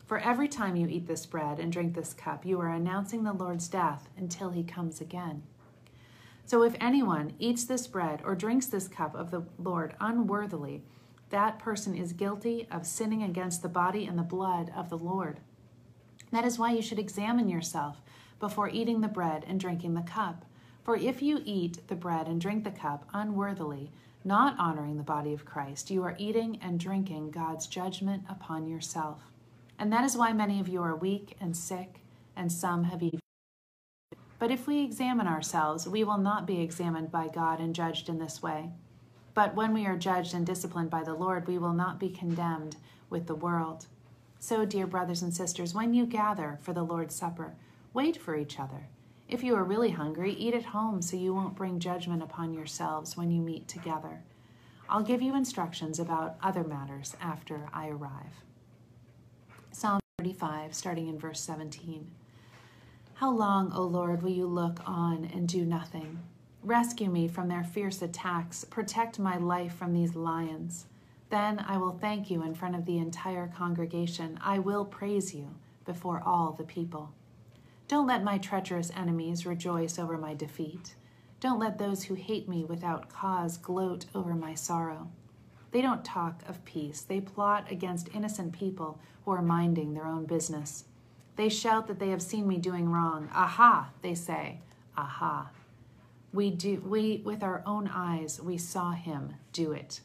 For 0.05 0.19
every 0.19 0.49
time 0.49 0.77
you 0.77 0.87
eat 0.87 1.07
this 1.07 1.25
bread 1.25 1.59
and 1.59 1.73
drink 1.73 1.95
this 1.95 2.13
cup, 2.13 2.45
you 2.45 2.61
are 2.61 2.69
announcing 2.69 3.25
the 3.25 3.33
Lord's 3.33 3.69
death 3.69 4.11
until 4.19 4.51
he 4.51 4.63
comes 4.63 5.01
again. 5.01 5.45
So 6.45 6.63
if 6.63 6.77
anyone 6.79 7.33
eats 7.39 7.65
this 7.65 7.87
bread 7.87 8.21
or 8.23 8.35
drinks 8.35 8.67
this 8.67 8.87
cup 8.87 9.15
of 9.15 9.31
the 9.31 9.47
Lord 9.57 9.95
unworthily, 9.99 10.83
that 11.31 11.59
person 11.59 11.97
is 11.97 12.13
guilty 12.13 12.69
of 12.71 12.87
sinning 12.87 13.23
against 13.23 13.63
the 13.63 13.69
body 13.71 14.05
and 14.05 14.19
the 14.19 14.23
blood 14.23 14.71
of 14.77 14.91
the 14.91 14.99
Lord. 14.99 15.41
That 16.33 16.45
is 16.45 16.59
why 16.59 16.73
you 16.73 16.83
should 16.83 16.99
examine 16.99 17.49
yourself 17.49 18.03
before 18.41 18.69
eating 18.69 19.01
the 19.01 19.09
bread 19.09 19.45
and 19.49 19.61
drinking 19.61 19.95
the 19.95 20.03
cup. 20.03 20.45
For 20.85 20.97
if 20.97 21.23
you 21.23 21.41
eat 21.45 21.87
the 21.89 21.95
bread 21.95 22.29
and 22.29 22.41
drink 22.41 22.65
the 22.65 22.71
cup 22.71 23.09
unworthily, 23.13 23.91
not 24.25 24.59
honoring 24.59 24.97
the 24.97 25.03
body 25.03 25.33
of 25.33 25.45
Christ, 25.45 25.91
you 25.91 26.03
are 26.03 26.17
eating 26.19 26.59
and 26.63 26.81
drinking 26.81 27.31
God's 27.31 27.67
judgment 27.67 28.25
upon 28.29 28.67
yourself. 28.67 29.21
And 29.79 29.93
that 29.93 30.05
is 30.05 30.17
why 30.17 30.33
many 30.33 30.61
of 30.61 30.69
you 30.69 30.83
are 30.83 30.95
weak 30.95 31.37
and 31.41 31.57
sick, 31.57 32.01
and 32.37 32.51
some 32.51 32.85
have 32.85 33.03
even. 33.03 33.21
But 34.39 34.51
if 34.51 34.67
we 34.67 34.83
examine 34.83 35.27
ourselves, 35.27 35.89
we 35.89 36.05
will 36.05 36.19
not 36.19 36.47
be 36.47 36.61
examined 36.61 37.11
by 37.11 37.29
God 37.29 37.61
and 37.61 37.75
judged 37.75 38.09
in 38.09 38.19
this 38.19 38.43
way. 38.43 38.71
But 39.33 39.55
when 39.55 39.75
we 39.75 39.87
are 39.87 39.97
judged 39.97 40.35
and 40.35 40.47
disciplined 40.47 40.91
by 40.91 41.03
the 41.03 41.15
Lord, 41.15 41.49
we 41.49 41.59
will 41.59 41.73
not 41.73 41.99
be 41.99 42.09
condemned 42.09 42.77
with 43.11 43.27
the 43.27 43.35
world. 43.35 43.87
So, 44.39 44.65
dear 44.65 44.87
brothers 44.87 45.23
and 45.23 45.35
sisters, 45.35 45.75
when 45.75 45.95
you 45.95 46.07
gather 46.07 46.59
for 46.63 46.73
the 46.73 46.83
Lord's 46.83 47.15
Supper, 47.15 47.55
wait 47.95 48.17
for 48.17 48.37
each 48.37 48.59
other. 48.59 48.89
If 49.29 49.43
you 49.43 49.55
are 49.55 49.65
really 49.65 49.91
hungry, 49.91 50.33
eat 50.33 50.53
at 50.53 50.65
home 50.65 51.01
so 51.01 51.17
you 51.17 51.33
won't 51.33 51.55
bring 51.55 51.79
judgment 51.79 52.23
upon 52.23 52.53
yourselves 52.53 53.17
when 53.17 53.31
you 53.31 53.41
meet 53.41 53.69
together. 53.69 54.23
I'll 54.89 55.03
give 55.03 55.23
you 55.23 55.35
instructions 55.35 55.99
about 55.99 56.37
other 56.43 56.65
matters 56.65 57.17
after 57.21 57.69
I 57.73 57.89
arrive. 57.89 58.43
Psalm 59.73 60.01
35, 60.19 60.75
starting 60.75 61.09
in 61.09 61.19
verse 61.19 61.41
17. 61.41 62.11
How 63.15 63.31
long, 63.31 63.73
O 63.73 63.83
Lord, 63.83 64.23
will 64.23 64.33
you 64.33 64.47
look 64.47 64.81
on 64.85 65.31
and 65.33 65.49
do 65.49 65.65
nothing? 65.65 66.19
Rescue 66.63 67.09
me 67.09 67.29
from 67.29 67.49
their 67.49 67.65
fierce 67.65 68.03
attacks. 68.03 68.65
Protect 68.65 69.19
my 69.19 69.37
life 69.37 69.75
from 69.75 69.93
these 69.95 70.15
lions. 70.15 70.87
Then 71.31 71.65
I 71.67 71.79
will 71.79 71.93
thank 71.93 72.31
you 72.31 72.43
in 72.43 72.55
front 72.55 72.75
of 72.75 72.87
the 72.87 72.99
entire 72.99 73.51
congregation. 73.57 74.39
I 74.43 74.59
will 74.59 74.85
praise 74.85 75.35
you 75.35 75.55
before 75.85 76.23
all 76.25 76.53
the 76.53 76.65
people. 76.65 77.13
Don't 77.87 78.07
let 78.07 78.25
my 78.25 78.39
treacherous 78.39 78.91
enemies 78.97 79.45
rejoice 79.45 79.99
over 79.99 80.17
my 80.17 80.35
defeat. 80.35 80.95
Don't 81.41 81.59
let 81.59 81.79
those 81.79 82.05
who 82.05 82.15
hate 82.15 82.49
me 82.49 82.65
without 82.65 83.11
cause 83.11 83.59
gloat 83.59 84.07
over 84.15 84.35
my 84.35 84.55
sorrow. 84.55 85.11
They 85.71 85.83
don't 85.83 86.05
talk 86.05 86.43
of 86.49 86.65
peace. 86.65 87.03
They 87.03 87.21
plot 87.21 87.71
against 87.71 88.15
innocent 88.15 88.53
people 88.53 89.01
who 89.25 89.33
are 89.33 89.43
minding 89.43 89.93
their 89.93 90.07
own 90.07 90.25
business. 90.25 90.85
They 91.37 91.49
shout 91.49 91.89
that 91.89 91.99
they 91.99 92.11
have 92.11 92.23
seen 92.23 92.47
me 92.47 92.59
doing 92.59 92.89
wrong. 92.89 93.29
Aha, 93.35 93.91
they 94.01 94.15
say. 94.15 94.61
Aha. 94.97 95.51
We 96.33 96.51
do 96.51 96.81
we 96.87 97.23
with 97.25 97.43
our 97.43 97.63
own 97.67 97.89
eyes 97.93 98.41
we 98.41 98.57
saw 98.57 98.93
him 98.93 99.35
do 99.53 99.73
it. 99.73 100.01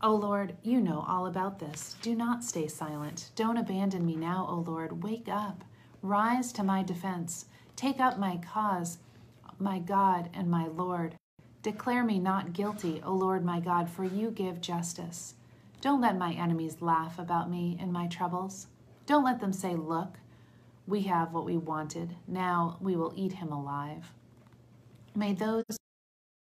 O 0.00 0.14
Lord, 0.14 0.56
you 0.62 0.80
know 0.80 1.04
all 1.08 1.26
about 1.26 1.58
this. 1.58 1.96
Do 2.00 2.14
not 2.14 2.44
stay 2.44 2.68
silent. 2.68 3.30
Don't 3.34 3.56
abandon 3.56 4.06
me 4.06 4.14
now, 4.14 4.46
O 4.48 4.56
Lord. 4.56 5.02
Wake 5.02 5.28
up. 5.28 5.64
Rise 6.02 6.52
to 6.52 6.62
my 6.62 6.84
defense. 6.84 7.46
Take 7.74 7.98
up 7.98 8.18
my 8.18 8.36
cause, 8.36 8.98
my 9.58 9.80
God 9.80 10.30
and 10.32 10.48
my 10.48 10.66
Lord. 10.68 11.16
Declare 11.62 12.04
me 12.04 12.20
not 12.20 12.52
guilty, 12.52 13.02
O 13.04 13.12
Lord 13.12 13.44
my 13.44 13.58
God, 13.58 13.90
for 13.90 14.04
you 14.04 14.30
give 14.30 14.60
justice. 14.60 15.34
Don't 15.80 16.00
let 16.00 16.16
my 16.16 16.32
enemies 16.34 16.76
laugh 16.80 17.18
about 17.18 17.50
me 17.50 17.76
in 17.80 17.90
my 17.92 18.06
troubles. 18.06 18.68
Don't 19.06 19.24
let 19.24 19.40
them 19.40 19.52
say, 19.52 19.74
Look, 19.74 20.18
we 20.86 21.02
have 21.02 21.32
what 21.32 21.44
we 21.44 21.56
wanted. 21.56 22.14
Now 22.28 22.78
we 22.80 22.94
will 22.96 23.12
eat 23.16 23.32
him 23.32 23.50
alive. 23.50 24.12
May 25.16 25.32
those 25.32 25.64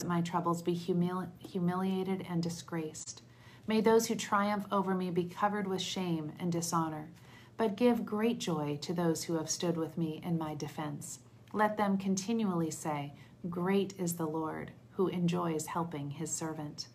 my 0.05 0.21
troubles 0.21 0.61
be 0.61 0.75
humili- 0.75 1.29
humiliated 1.39 2.25
and 2.29 2.41
disgraced. 2.41 3.21
May 3.67 3.81
those 3.81 4.07
who 4.07 4.15
triumph 4.15 4.65
over 4.71 4.95
me 4.95 5.11
be 5.11 5.25
covered 5.25 5.67
with 5.67 5.81
shame 5.81 6.31
and 6.39 6.51
dishonor 6.51 7.09
but 7.57 7.75
give 7.75 8.05
great 8.05 8.39
joy 8.39 8.77
to 8.81 8.93
those 8.93 9.23
who 9.23 9.35
have 9.35 9.49
stood 9.49 9.77
with 9.77 9.97
me 9.97 10.21
in 10.23 10.37
my 10.37 10.55
defense. 10.55 11.19
Let 11.53 11.77
them 11.77 11.97
continually 11.97 12.71
say, 12.71 13.13
Great 13.49 13.93
is 13.97 14.15
the 14.15 14.27
Lord, 14.27 14.71
who 14.91 15.07
enjoys 15.07 15.67
helping 15.67 16.11
his 16.11 16.31
servant. 16.31 16.87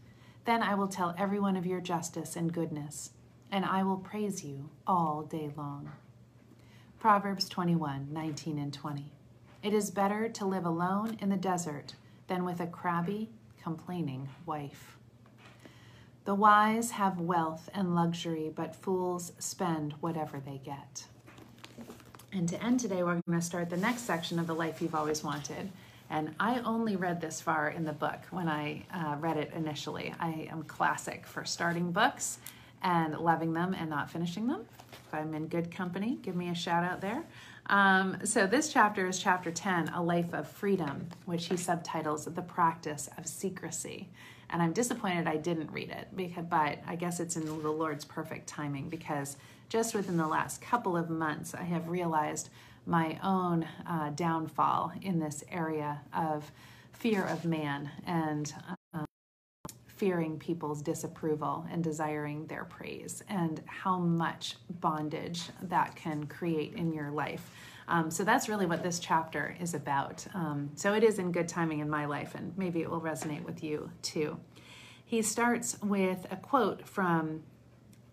Then 0.44 0.62
I 0.62 0.74
will 0.74 0.88
tell 0.88 1.14
everyone 1.18 1.56
of 1.56 1.66
your 1.66 1.80
justice 1.80 2.36
and 2.36 2.52
goodness, 2.52 3.10
and 3.50 3.64
I 3.64 3.82
will 3.82 3.96
praise 3.96 4.44
you 4.44 4.70
all 4.86 5.22
day 5.22 5.50
long. 5.56 5.90
Proverbs 6.98 7.48
21 7.48 8.08
19 8.12 8.58
and 8.58 8.72
20. 8.72 9.12
It 9.62 9.74
is 9.74 9.90
better 9.90 10.28
to 10.28 10.46
live 10.46 10.64
alone 10.64 11.16
in 11.20 11.28
the 11.28 11.36
desert 11.36 11.94
than 12.28 12.44
with 12.44 12.60
a 12.60 12.66
crabby, 12.66 13.30
complaining 13.62 14.28
wife. 14.46 14.96
The 16.26 16.34
wise 16.34 16.90
have 16.90 17.20
wealth 17.20 17.70
and 17.72 17.94
luxury, 17.94 18.50
but 18.52 18.74
fools 18.74 19.30
spend 19.38 19.92
whatever 20.00 20.42
they 20.44 20.60
get. 20.64 21.06
And 22.32 22.48
to 22.48 22.60
end 22.60 22.80
today, 22.80 23.04
we're 23.04 23.20
going 23.28 23.38
to 23.38 23.40
start 23.40 23.70
the 23.70 23.76
next 23.76 24.02
section 24.02 24.40
of 24.40 24.48
The 24.48 24.54
Life 24.54 24.82
You've 24.82 24.96
Always 24.96 25.22
Wanted. 25.22 25.70
And 26.10 26.34
I 26.40 26.58
only 26.64 26.96
read 26.96 27.20
this 27.20 27.40
far 27.40 27.68
in 27.68 27.84
the 27.84 27.92
book 27.92 28.18
when 28.32 28.48
I 28.48 28.84
uh, 28.92 29.14
read 29.20 29.36
it 29.36 29.52
initially. 29.54 30.12
I 30.18 30.48
am 30.50 30.64
classic 30.64 31.28
for 31.28 31.44
starting 31.44 31.92
books 31.92 32.38
and 32.82 33.16
loving 33.16 33.52
them 33.52 33.72
and 33.72 33.88
not 33.88 34.10
finishing 34.10 34.48
them. 34.48 34.66
If 35.06 35.14
I'm 35.14 35.32
in 35.32 35.46
good 35.46 35.70
company, 35.70 36.18
give 36.22 36.34
me 36.34 36.48
a 36.48 36.56
shout 36.56 36.82
out 36.82 37.00
there. 37.00 37.22
Um, 37.66 38.18
so, 38.24 38.48
this 38.48 38.72
chapter 38.72 39.06
is 39.06 39.20
chapter 39.20 39.52
10, 39.52 39.90
A 39.90 40.02
Life 40.02 40.34
of 40.34 40.48
Freedom, 40.48 41.08
which 41.24 41.46
he 41.46 41.56
subtitles 41.56 42.24
The 42.24 42.42
Practice 42.42 43.08
of 43.16 43.28
Secrecy. 43.28 44.08
And 44.50 44.62
I'm 44.62 44.72
disappointed 44.72 45.26
I 45.26 45.36
didn't 45.36 45.72
read 45.72 45.90
it, 45.90 46.08
because, 46.14 46.44
but 46.48 46.78
I 46.86 46.96
guess 46.96 47.20
it's 47.20 47.36
in 47.36 47.44
the 47.44 47.52
Lord's 47.52 48.04
perfect 48.04 48.46
timing 48.46 48.88
because 48.88 49.36
just 49.68 49.94
within 49.94 50.16
the 50.16 50.26
last 50.26 50.60
couple 50.60 50.96
of 50.96 51.10
months, 51.10 51.54
I 51.54 51.64
have 51.64 51.88
realized 51.88 52.50
my 52.86 53.18
own 53.22 53.66
uh, 53.88 54.10
downfall 54.10 54.92
in 55.02 55.18
this 55.18 55.42
area 55.50 56.00
of 56.12 56.50
fear 56.92 57.24
of 57.24 57.44
man 57.44 57.90
and 58.06 58.54
um, 58.94 59.04
fearing 59.88 60.38
people's 60.38 60.82
disapproval 60.82 61.66
and 61.70 61.82
desiring 61.82 62.46
their 62.46 62.64
praise, 62.64 63.24
and 63.28 63.60
how 63.66 63.98
much 63.98 64.56
bondage 64.80 65.42
that 65.62 65.96
can 65.96 66.26
create 66.26 66.74
in 66.74 66.92
your 66.92 67.10
life. 67.10 67.50
Um, 67.88 68.10
so 68.10 68.24
that's 68.24 68.48
really 68.48 68.66
what 68.66 68.82
this 68.82 68.98
chapter 68.98 69.56
is 69.60 69.74
about. 69.74 70.26
Um, 70.34 70.70
so 70.74 70.92
it 70.92 71.04
is 71.04 71.18
in 71.18 71.30
good 71.30 71.48
timing 71.48 71.80
in 71.80 71.88
my 71.88 72.06
life, 72.06 72.34
and 72.34 72.56
maybe 72.58 72.82
it 72.82 72.90
will 72.90 73.00
resonate 73.00 73.44
with 73.44 73.62
you 73.62 73.90
too. 74.02 74.38
He 75.04 75.22
starts 75.22 75.80
with 75.82 76.26
a 76.30 76.36
quote 76.36 76.86
from 76.86 77.44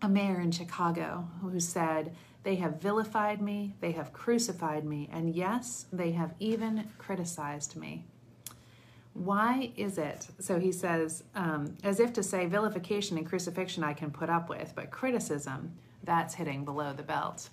a 0.00 0.08
mayor 0.08 0.40
in 0.40 0.52
Chicago 0.52 1.28
who 1.40 1.58
said, 1.58 2.14
They 2.44 2.54
have 2.56 2.80
vilified 2.80 3.42
me, 3.42 3.74
they 3.80 3.92
have 3.92 4.12
crucified 4.12 4.84
me, 4.84 5.08
and 5.12 5.34
yes, 5.34 5.86
they 5.92 6.12
have 6.12 6.34
even 6.38 6.88
criticized 6.98 7.74
me. 7.74 8.04
Why 9.14 9.72
is 9.76 9.98
it? 9.98 10.28
So 10.40 10.58
he 10.58 10.72
says, 10.72 11.22
um, 11.34 11.76
as 11.84 12.00
if 12.00 12.12
to 12.14 12.22
say, 12.22 12.46
vilification 12.46 13.16
and 13.16 13.26
crucifixion 13.26 13.82
I 13.84 13.92
can 13.92 14.10
put 14.10 14.28
up 14.28 14.48
with, 14.48 14.72
but 14.74 14.90
criticism, 14.90 15.72
that's 16.02 16.34
hitting 16.34 16.64
below 16.64 16.92
the 16.92 17.02
belt. 17.02 17.48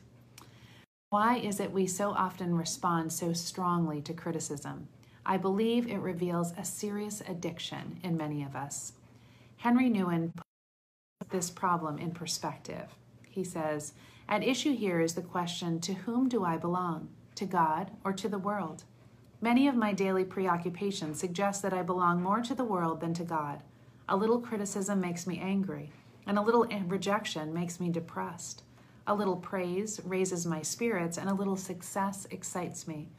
Why 1.12 1.40
is 1.40 1.60
it 1.60 1.74
we 1.74 1.88
so 1.88 2.12
often 2.12 2.56
respond 2.56 3.12
so 3.12 3.34
strongly 3.34 4.02
to 4.04 4.14
criticism? 4.14 4.88
I 5.26 5.36
believe 5.36 5.86
it 5.86 5.98
reveals 5.98 6.54
a 6.54 6.64
serious 6.64 7.22
addiction 7.28 8.00
in 8.02 8.16
many 8.16 8.44
of 8.44 8.56
us. 8.56 8.94
Henri 9.58 9.90
Nouwen 9.90 10.32
put 10.34 11.30
this 11.30 11.50
problem 11.50 11.98
in 11.98 12.12
perspective. 12.12 12.96
He 13.30 13.44
says, 13.44 13.92
At 14.30 14.42
issue 14.42 14.74
here 14.74 15.02
is 15.02 15.14
the 15.14 15.22
question 15.22 15.82
to 15.82 15.94
whom 15.94 16.30
do 16.30 16.46
I 16.46 16.56
belong? 16.56 17.10
To 17.36 17.46
God 17.46 17.92
or 18.06 18.14
to 18.14 18.30
the 18.30 18.40
world? 18.40 18.86
Many 19.42 19.68
of 19.68 19.76
my 19.76 19.92
daily 19.92 20.24
preoccupations 20.24 21.20
suggest 21.20 21.62
that 21.64 21.74
I 21.74 21.82
belong 21.82 22.24
more 22.24 22.40
to 22.40 22.56
the 22.56 22.64
world 22.64 23.02
than 23.02 23.14
to 23.16 23.26
God. 23.26 23.64
A 24.08 24.16
little 24.16 24.40
criticism 24.40 25.02
makes 25.02 25.28
me 25.28 25.40
angry, 25.40 25.92
and 26.26 26.40
a 26.40 26.42
little 26.42 26.66
rejection 26.88 27.54
makes 27.54 27.82
me 27.82 27.90
depressed. 27.90 28.64
A 29.12 29.22
little 29.22 29.36
praise 29.36 30.00
raises 30.06 30.46
my 30.46 30.62
spirits, 30.62 31.18
and 31.18 31.30
a 31.30 31.34
little 31.34 31.58
success 31.58 32.26
excites 32.32 32.88
me. 32.88 33.10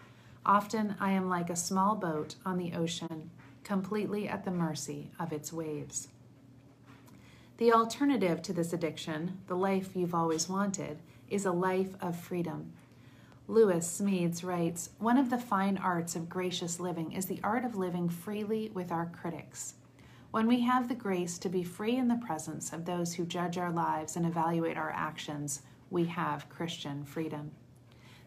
Often 0.46 0.96
I 0.98 1.12
am 1.12 1.28
like 1.28 1.50
a 1.50 1.54
small 1.54 1.96
boat 1.96 2.36
on 2.46 2.56
the 2.56 2.72
ocean, 2.72 3.30
completely 3.62 4.26
at 4.26 4.46
the 4.46 4.50
mercy 4.50 5.10
of 5.20 5.34
its 5.34 5.52
waves. 5.52 6.08
The 7.58 7.74
alternative 7.74 8.40
to 8.40 8.54
this 8.54 8.72
addiction, 8.72 9.40
the 9.48 9.54
life 9.54 9.90
you've 9.94 10.14
always 10.14 10.48
wanted, 10.48 10.96
is 11.28 11.44
a 11.44 11.52
life 11.52 11.94
of 12.00 12.18
freedom. 12.18 12.72
Lewis 13.46 13.86
Smedes 13.86 14.42
writes 14.42 14.88
One 14.98 15.18
of 15.18 15.28
the 15.28 15.36
fine 15.36 15.76
arts 15.76 16.16
of 16.16 16.30
gracious 16.30 16.80
living 16.80 17.12
is 17.12 17.26
the 17.26 17.40
art 17.44 17.66
of 17.66 17.76
living 17.76 18.08
freely 18.08 18.70
with 18.72 18.90
our 18.90 19.12
critics. 19.12 19.74
When 20.30 20.46
we 20.46 20.60
have 20.60 20.88
the 20.88 20.94
grace 20.94 21.36
to 21.36 21.50
be 21.50 21.62
free 21.62 21.96
in 21.96 22.08
the 22.08 22.14
presence 22.14 22.72
of 22.72 22.86
those 22.86 23.12
who 23.12 23.26
judge 23.26 23.58
our 23.58 23.70
lives 23.70 24.16
and 24.16 24.24
evaluate 24.24 24.78
our 24.78 24.90
actions, 24.90 25.60
we 25.92 26.06
have 26.06 26.48
Christian 26.48 27.04
freedom. 27.04 27.50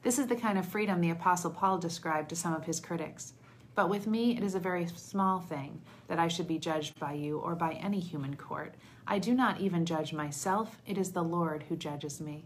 This 0.04 0.20
is 0.20 0.28
the 0.28 0.36
kind 0.36 0.60
of 0.60 0.68
freedom 0.68 1.02
the 1.02 1.10
Apostle 1.10 1.50
Paul 1.50 1.80
described 1.80 2.30
to 2.30 2.36
some 2.36 2.54
of 2.54 2.66
his 2.66 2.80
critics. 2.80 3.34
But 3.74 3.90
with 3.90 4.06
me, 4.06 4.38
it 4.38 4.44
is 4.44 4.54
a 4.54 4.60
very 4.60 4.86
small 4.86 5.40
thing 5.40 5.82
that 6.08 6.20
I 6.20 6.28
should 6.28 6.48
be 6.48 6.60
judged 6.60 7.00
by 7.00 7.14
you 7.14 7.40
or 7.40 7.56
by 7.56 7.74
any 7.74 8.00
human 8.00 8.36
court. 8.36 8.76
I 9.08 9.18
do 9.18 9.34
not 9.34 9.60
even 9.60 9.86
judge 9.86 10.14
myself, 10.14 10.80
it 10.86 10.98
is 10.98 11.12
the 11.12 11.24
Lord 11.24 11.64
who 11.64 11.76
judges 11.76 12.22
me. 12.22 12.46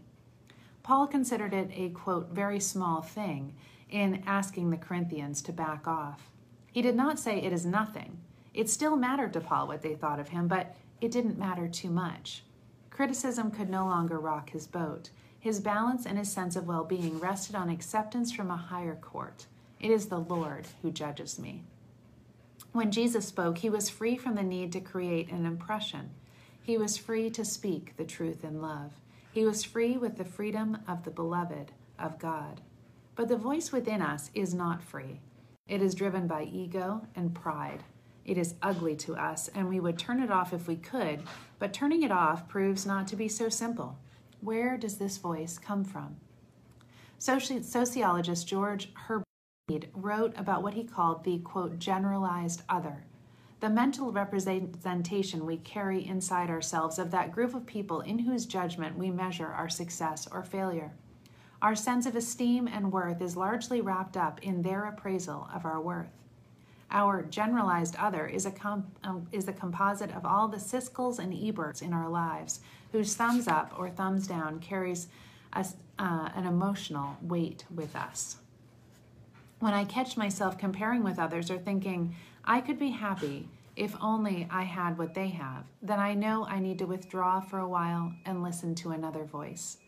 Paul 0.82 1.06
considered 1.06 1.52
it 1.52 1.70
a, 1.74 1.90
quote, 1.90 2.30
very 2.30 2.58
small 2.58 3.02
thing 3.02 3.54
in 3.90 4.22
asking 4.26 4.70
the 4.70 4.76
Corinthians 4.78 5.42
to 5.42 5.52
back 5.52 5.86
off. 5.86 6.30
He 6.72 6.80
did 6.80 6.96
not 6.96 7.18
say 7.18 7.38
it 7.38 7.52
is 7.52 7.66
nothing. 7.66 8.18
It 8.54 8.70
still 8.70 8.96
mattered 8.96 9.34
to 9.34 9.40
Paul 9.40 9.68
what 9.68 9.82
they 9.82 9.94
thought 9.94 10.18
of 10.18 10.30
him, 10.30 10.48
but 10.48 10.74
it 11.00 11.10
didn't 11.10 11.38
matter 11.38 11.68
too 11.68 11.90
much. 11.90 12.42
Criticism 12.90 13.50
could 13.50 13.70
no 13.70 13.86
longer 13.86 14.18
rock 14.18 14.50
his 14.50 14.66
boat. 14.66 15.10
His 15.38 15.60
balance 15.60 16.04
and 16.04 16.18
his 16.18 16.30
sense 16.30 16.54
of 16.54 16.66
well 16.66 16.84
being 16.84 17.18
rested 17.18 17.56
on 17.56 17.70
acceptance 17.70 18.30
from 18.30 18.50
a 18.50 18.56
higher 18.56 18.96
court. 18.96 19.46
It 19.80 19.90
is 19.90 20.06
the 20.06 20.18
Lord 20.18 20.66
who 20.82 20.90
judges 20.90 21.38
me. 21.38 21.62
When 22.72 22.92
Jesus 22.92 23.26
spoke, 23.26 23.58
he 23.58 23.70
was 23.70 23.88
free 23.88 24.16
from 24.16 24.34
the 24.34 24.42
need 24.42 24.70
to 24.72 24.80
create 24.80 25.30
an 25.30 25.46
impression. 25.46 26.10
He 26.62 26.76
was 26.76 26.98
free 26.98 27.30
to 27.30 27.44
speak 27.44 27.96
the 27.96 28.04
truth 28.04 28.44
in 28.44 28.60
love. 28.60 28.92
He 29.32 29.44
was 29.44 29.64
free 29.64 29.96
with 29.96 30.18
the 30.18 30.24
freedom 30.24 30.78
of 30.86 31.04
the 31.04 31.10
beloved 31.10 31.72
of 31.98 32.18
God. 32.18 32.60
But 33.16 33.28
the 33.28 33.36
voice 33.36 33.72
within 33.72 34.02
us 34.02 34.30
is 34.34 34.54
not 34.54 34.82
free. 34.82 35.20
It 35.66 35.82
is 35.82 35.94
driven 35.94 36.26
by 36.26 36.44
ego 36.44 37.06
and 37.16 37.34
pride. 37.34 37.82
It 38.30 38.38
is 38.38 38.54
ugly 38.62 38.94
to 38.94 39.16
us, 39.16 39.48
and 39.56 39.68
we 39.68 39.80
would 39.80 39.98
turn 39.98 40.22
it 40.22 40.30
off 40.30 40.52
if 40.52 40.68
we 40.68 40.76
could, 40.76 41.24
but 41.58 41.72
turning 41.72 42.04
it 42.04 42.12
off 42.12 42.46
proves 42.46 42.86
not 42.86 43.08
to 43.08 43.16
be 43.16 43.26
so 43.26 43.48
simple. 43.48 43.98
Where 44.40 44.78
does 44.78 44.98
this 44.98 45.16
voice 45.16 45.58
come 45.58 45.82
from? 45.82 46.14
Sociologist 47.18 48.46
George 48.46 48.92
Herbert 48.94 49.88
wrote 49.92 50.32
about 50.36 50.62
what 50.62 50.74
he 50.74 50.84
called 50.84 51.24
the 51.24 51.38
quote 51.38 51.80
generalized 51.80 52.62
other, 52.68 53.02
the 53.58 53.68
mental 53.68 54.12
representation 54.12 55.44
we 55.44 55.56
carry 55.56 56.06
inside 56.06 56.50
ourselves 56.50 57.00
of 57.00 57.10
that 57.10 57.32
group 57.32 57.52
of 57.52 57.66
people 57.66 58.00
in 58.02 58.20
whose 58.20 58.46
judgment 58.46 58.96
we 58.96 59.10
measure 59.10 59.48
our 59.48 59.68
success 59.68 60.28
or 60.30 60.44
failure. 60.44 60.92
Our 61.60 61.74
sense 61.74 62.06
of 62.06 62.14
esteem 62.14 62.68
and 62.68 62.92
worth 62.92 63.20
is 63.20 63.36
largely 63.36 63.80
wrapped 63.80 64.16
up 64.16 64.40
in 64.40 64.62
their 64.62 64.84
appraisal 64.84 65.48
of 65.52 65.64
our 65.64 65.80
worth. 65.80 66.19
Our 66.90 67.22
generalized 67.22 67.94
other 67.96 68.26
is 68.26 68.46
a, 68.46 68.50
comp- 68.50 68.98
um, 69.04 69.26
is 69.30 69.46
a 69.46 69.52
composite 69.52 70.10
of 70.14 70.24
all 70.24 70.48
the 70.48 70.56
Siskels 70.56 71.18
and 71.18 71.32
Eberts 71.32 71.82
in 71.82 71.92
our 71.92 72.08
lives, 72.08 72.60
whose 72.92 73.14
thumbs 73.14 73.46
up 73.46 73.72
or 73.78 73.88
thumbs 73.88 74.26
down 74.26 74.58
carries 74.58 75.06
a, 75.52 75.64
uh, 75.98 76.30
an 76.34 76.46
emotional 76.46 77.16
weight 77.22 77.64
with 77.72 77.94
us. 77.94 78.38
When 79.60 79.74
I 79.74 79.84
catch 79.84 80.16
myself 80.16 80.58
comparing 80.58 81.04
with 81.04 81.18
others 81.18 81.50
or 81.50 81.58
thinking, 81.58 82.16
I 82.44 82.60
could 82.60 82.78
be 82.78 82.90
happy 82.90 83.48
if 83.76 83.94
only 84.00 84.48
I 84.50 84.64
had 84.64 84.98
what 84.98 85.14
they 85.14 85.28
have, 85.28 85.64
then 85.80 85.98
I 85.98 86.14
know 86.14 86.44
I 86.44 86.58
need 86.58 86.78
to 86.80 86.86
withdraw 86.86 87.40
for 87.40 87.58
a 87.60 87.68
while 87.68 88.12
and 88.26 88.42
listen 88.42 88.74
to 88.76 88.90
another 88.90 89.24
voice. 89.24 89.78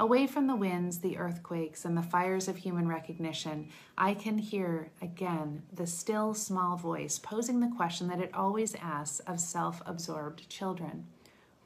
Away 0.00 0.26
from 0.26 0.46
the 0.46 0.56
winds, 0.56 1.00
the 1.00 1.18
earthquakes, 1.18 1.84
and 1.84 1.94
the 1.94 2.02
fires 2.02 2.48
of 2.48 2.56
human 2.56 2.88
recognition, 2.88 3.68
I 3.98 4.14
can 4.14 4.38
hear 4.38 4.92
again 5.02 5.64
the 5.70 5.86
still 5.86 6.32
small 6.32 6.78
voice 6.78 7.18
posing 7.18 7.60
the 7.60 7.76
question 7.76 8.08
that 8.08 8.18
it 8.18 8.34
always 8.34 8.74
asks 8.76 9.20
of 9.20 9.38
self 9.38 9.82
absorbed 9.84 10.48
children 10.48 11.06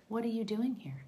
What 0.08 0.24
are 0.24 0.28
you 0.28 0.42
doing 0.42 0.74
here? 0.74 1.04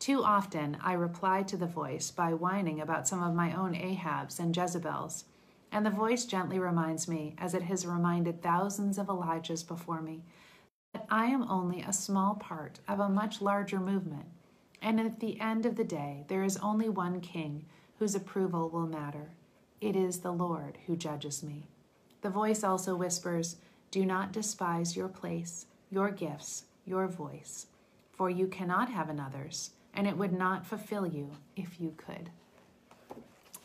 Too 0.00 0.24
often, 0.24 0.76
I 0.82 0.94
reply 0.94 1.44
to 1.44 1.56
the 1.56 1.68
voice 1.68 2.10
by 2.10 2.34
whining 2.34 2.80
about 2.80 3.06
some 3.06 3.22
of 3.22 3.36
my 3.36 3.54
own 3.54 3.74
Ahabs 3.74 4.40
and 4.40 4.54
Jezebels 4.54 5.26
and 5.70 5.86
the 5.86 5.90
voice 5.90 6.24
gently 6.24 6.58
reminds 6.58 7.06
me, 7.06 7.36
as 7.38 7.54
it 7.54 7.62
has 7.62 7.86
reminded 7.86 8.42
thousands 8.42 8.98
of 8.98 9.06
Elijahs 9.06 9.64
before 9.64 10.02
me, 10.02 10.24
that 10.92 11.06
I 11.08 11.26
am 11.26 11.48
only 11.48 11.82
a 11.82 11.92
small 11.92 12.34
part 12.34 12.80
of 12.88 12.98
a 12.98 13.08
much 13.08 13.40
larger 13.40 13.78
movement. 13.78 14.26
And 14.84 15.00
at 15.00 15.18
the 15.18 15.40
end 15.40 15.64
of 15.64 15.76
the 15.76 15.84
day, 15.84 16.24
there 16.28 16.44
is 16.44 16.58
only 16.58 16.90
one 16.90 17.22
king 17.22 17.64
whose 17.98 18.14
approval 18.14 18.68
will 18.68 18.86
matter. 18.86 19.30
It 19.80 19.96
is 19.96 20.18
the 20.18 20.30
Lord 20.30 20.76
who 20.86 20.94
judges 20.94 21.42
me. 21.42 21.68
The 22.20 22.28
voice 22.28 22.62
also 22.62 22.94
whispers, 22.94 23.56
Do 23.90 24.04
not 24.04 24.30
despise 24.30 24.94
your 24.94 25.08
place, 25.08 25.64
your 25.90 26.10
gifts, 26.10 26.64
your 26.84 27.08
voice, 27.08 27.66
for 28.12 28.28
you 28.28 28.46
cannot 28.46 28.90
have 28.90 29.08
another's, 29.08 29.70
and 29.94 30.06
it 30.06 30.18
would 30.18 30.34
not 30.34 30.66
fulfill 30.66 31.06
you 31.06 31.30
if 31.56 31.80
you 31.80 31.94
could. 31.96 32.28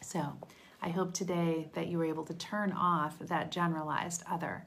So, 0.02 0.38
I 0.82 0.88
hope 0.88 1.14
today 1.14 1.68
that 1.74 1.88
you 1.88 1.98
were 1.98 2.06
able 2.06 2.24
to 2.26 2.34
turn 2.34 2.72
off 2.72 3.20
that 3.20 3.52
generalized 3.52 4.24
other 4.26 4.66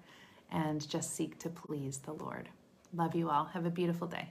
and 0.50 0.86
just 0.86 1.16
seek 1.16 1.38
to 1.38 1.48
please 1.48 1.98
the 1.98 2.12
Lord. 2.12 2.50
Love 2.92 3.14
you 3.14 3.30
all. 3.30 3.46
Have 3.46 3.64
a 3.64 3.70
beautiful 3.70 4.06
day. 4.06 4.28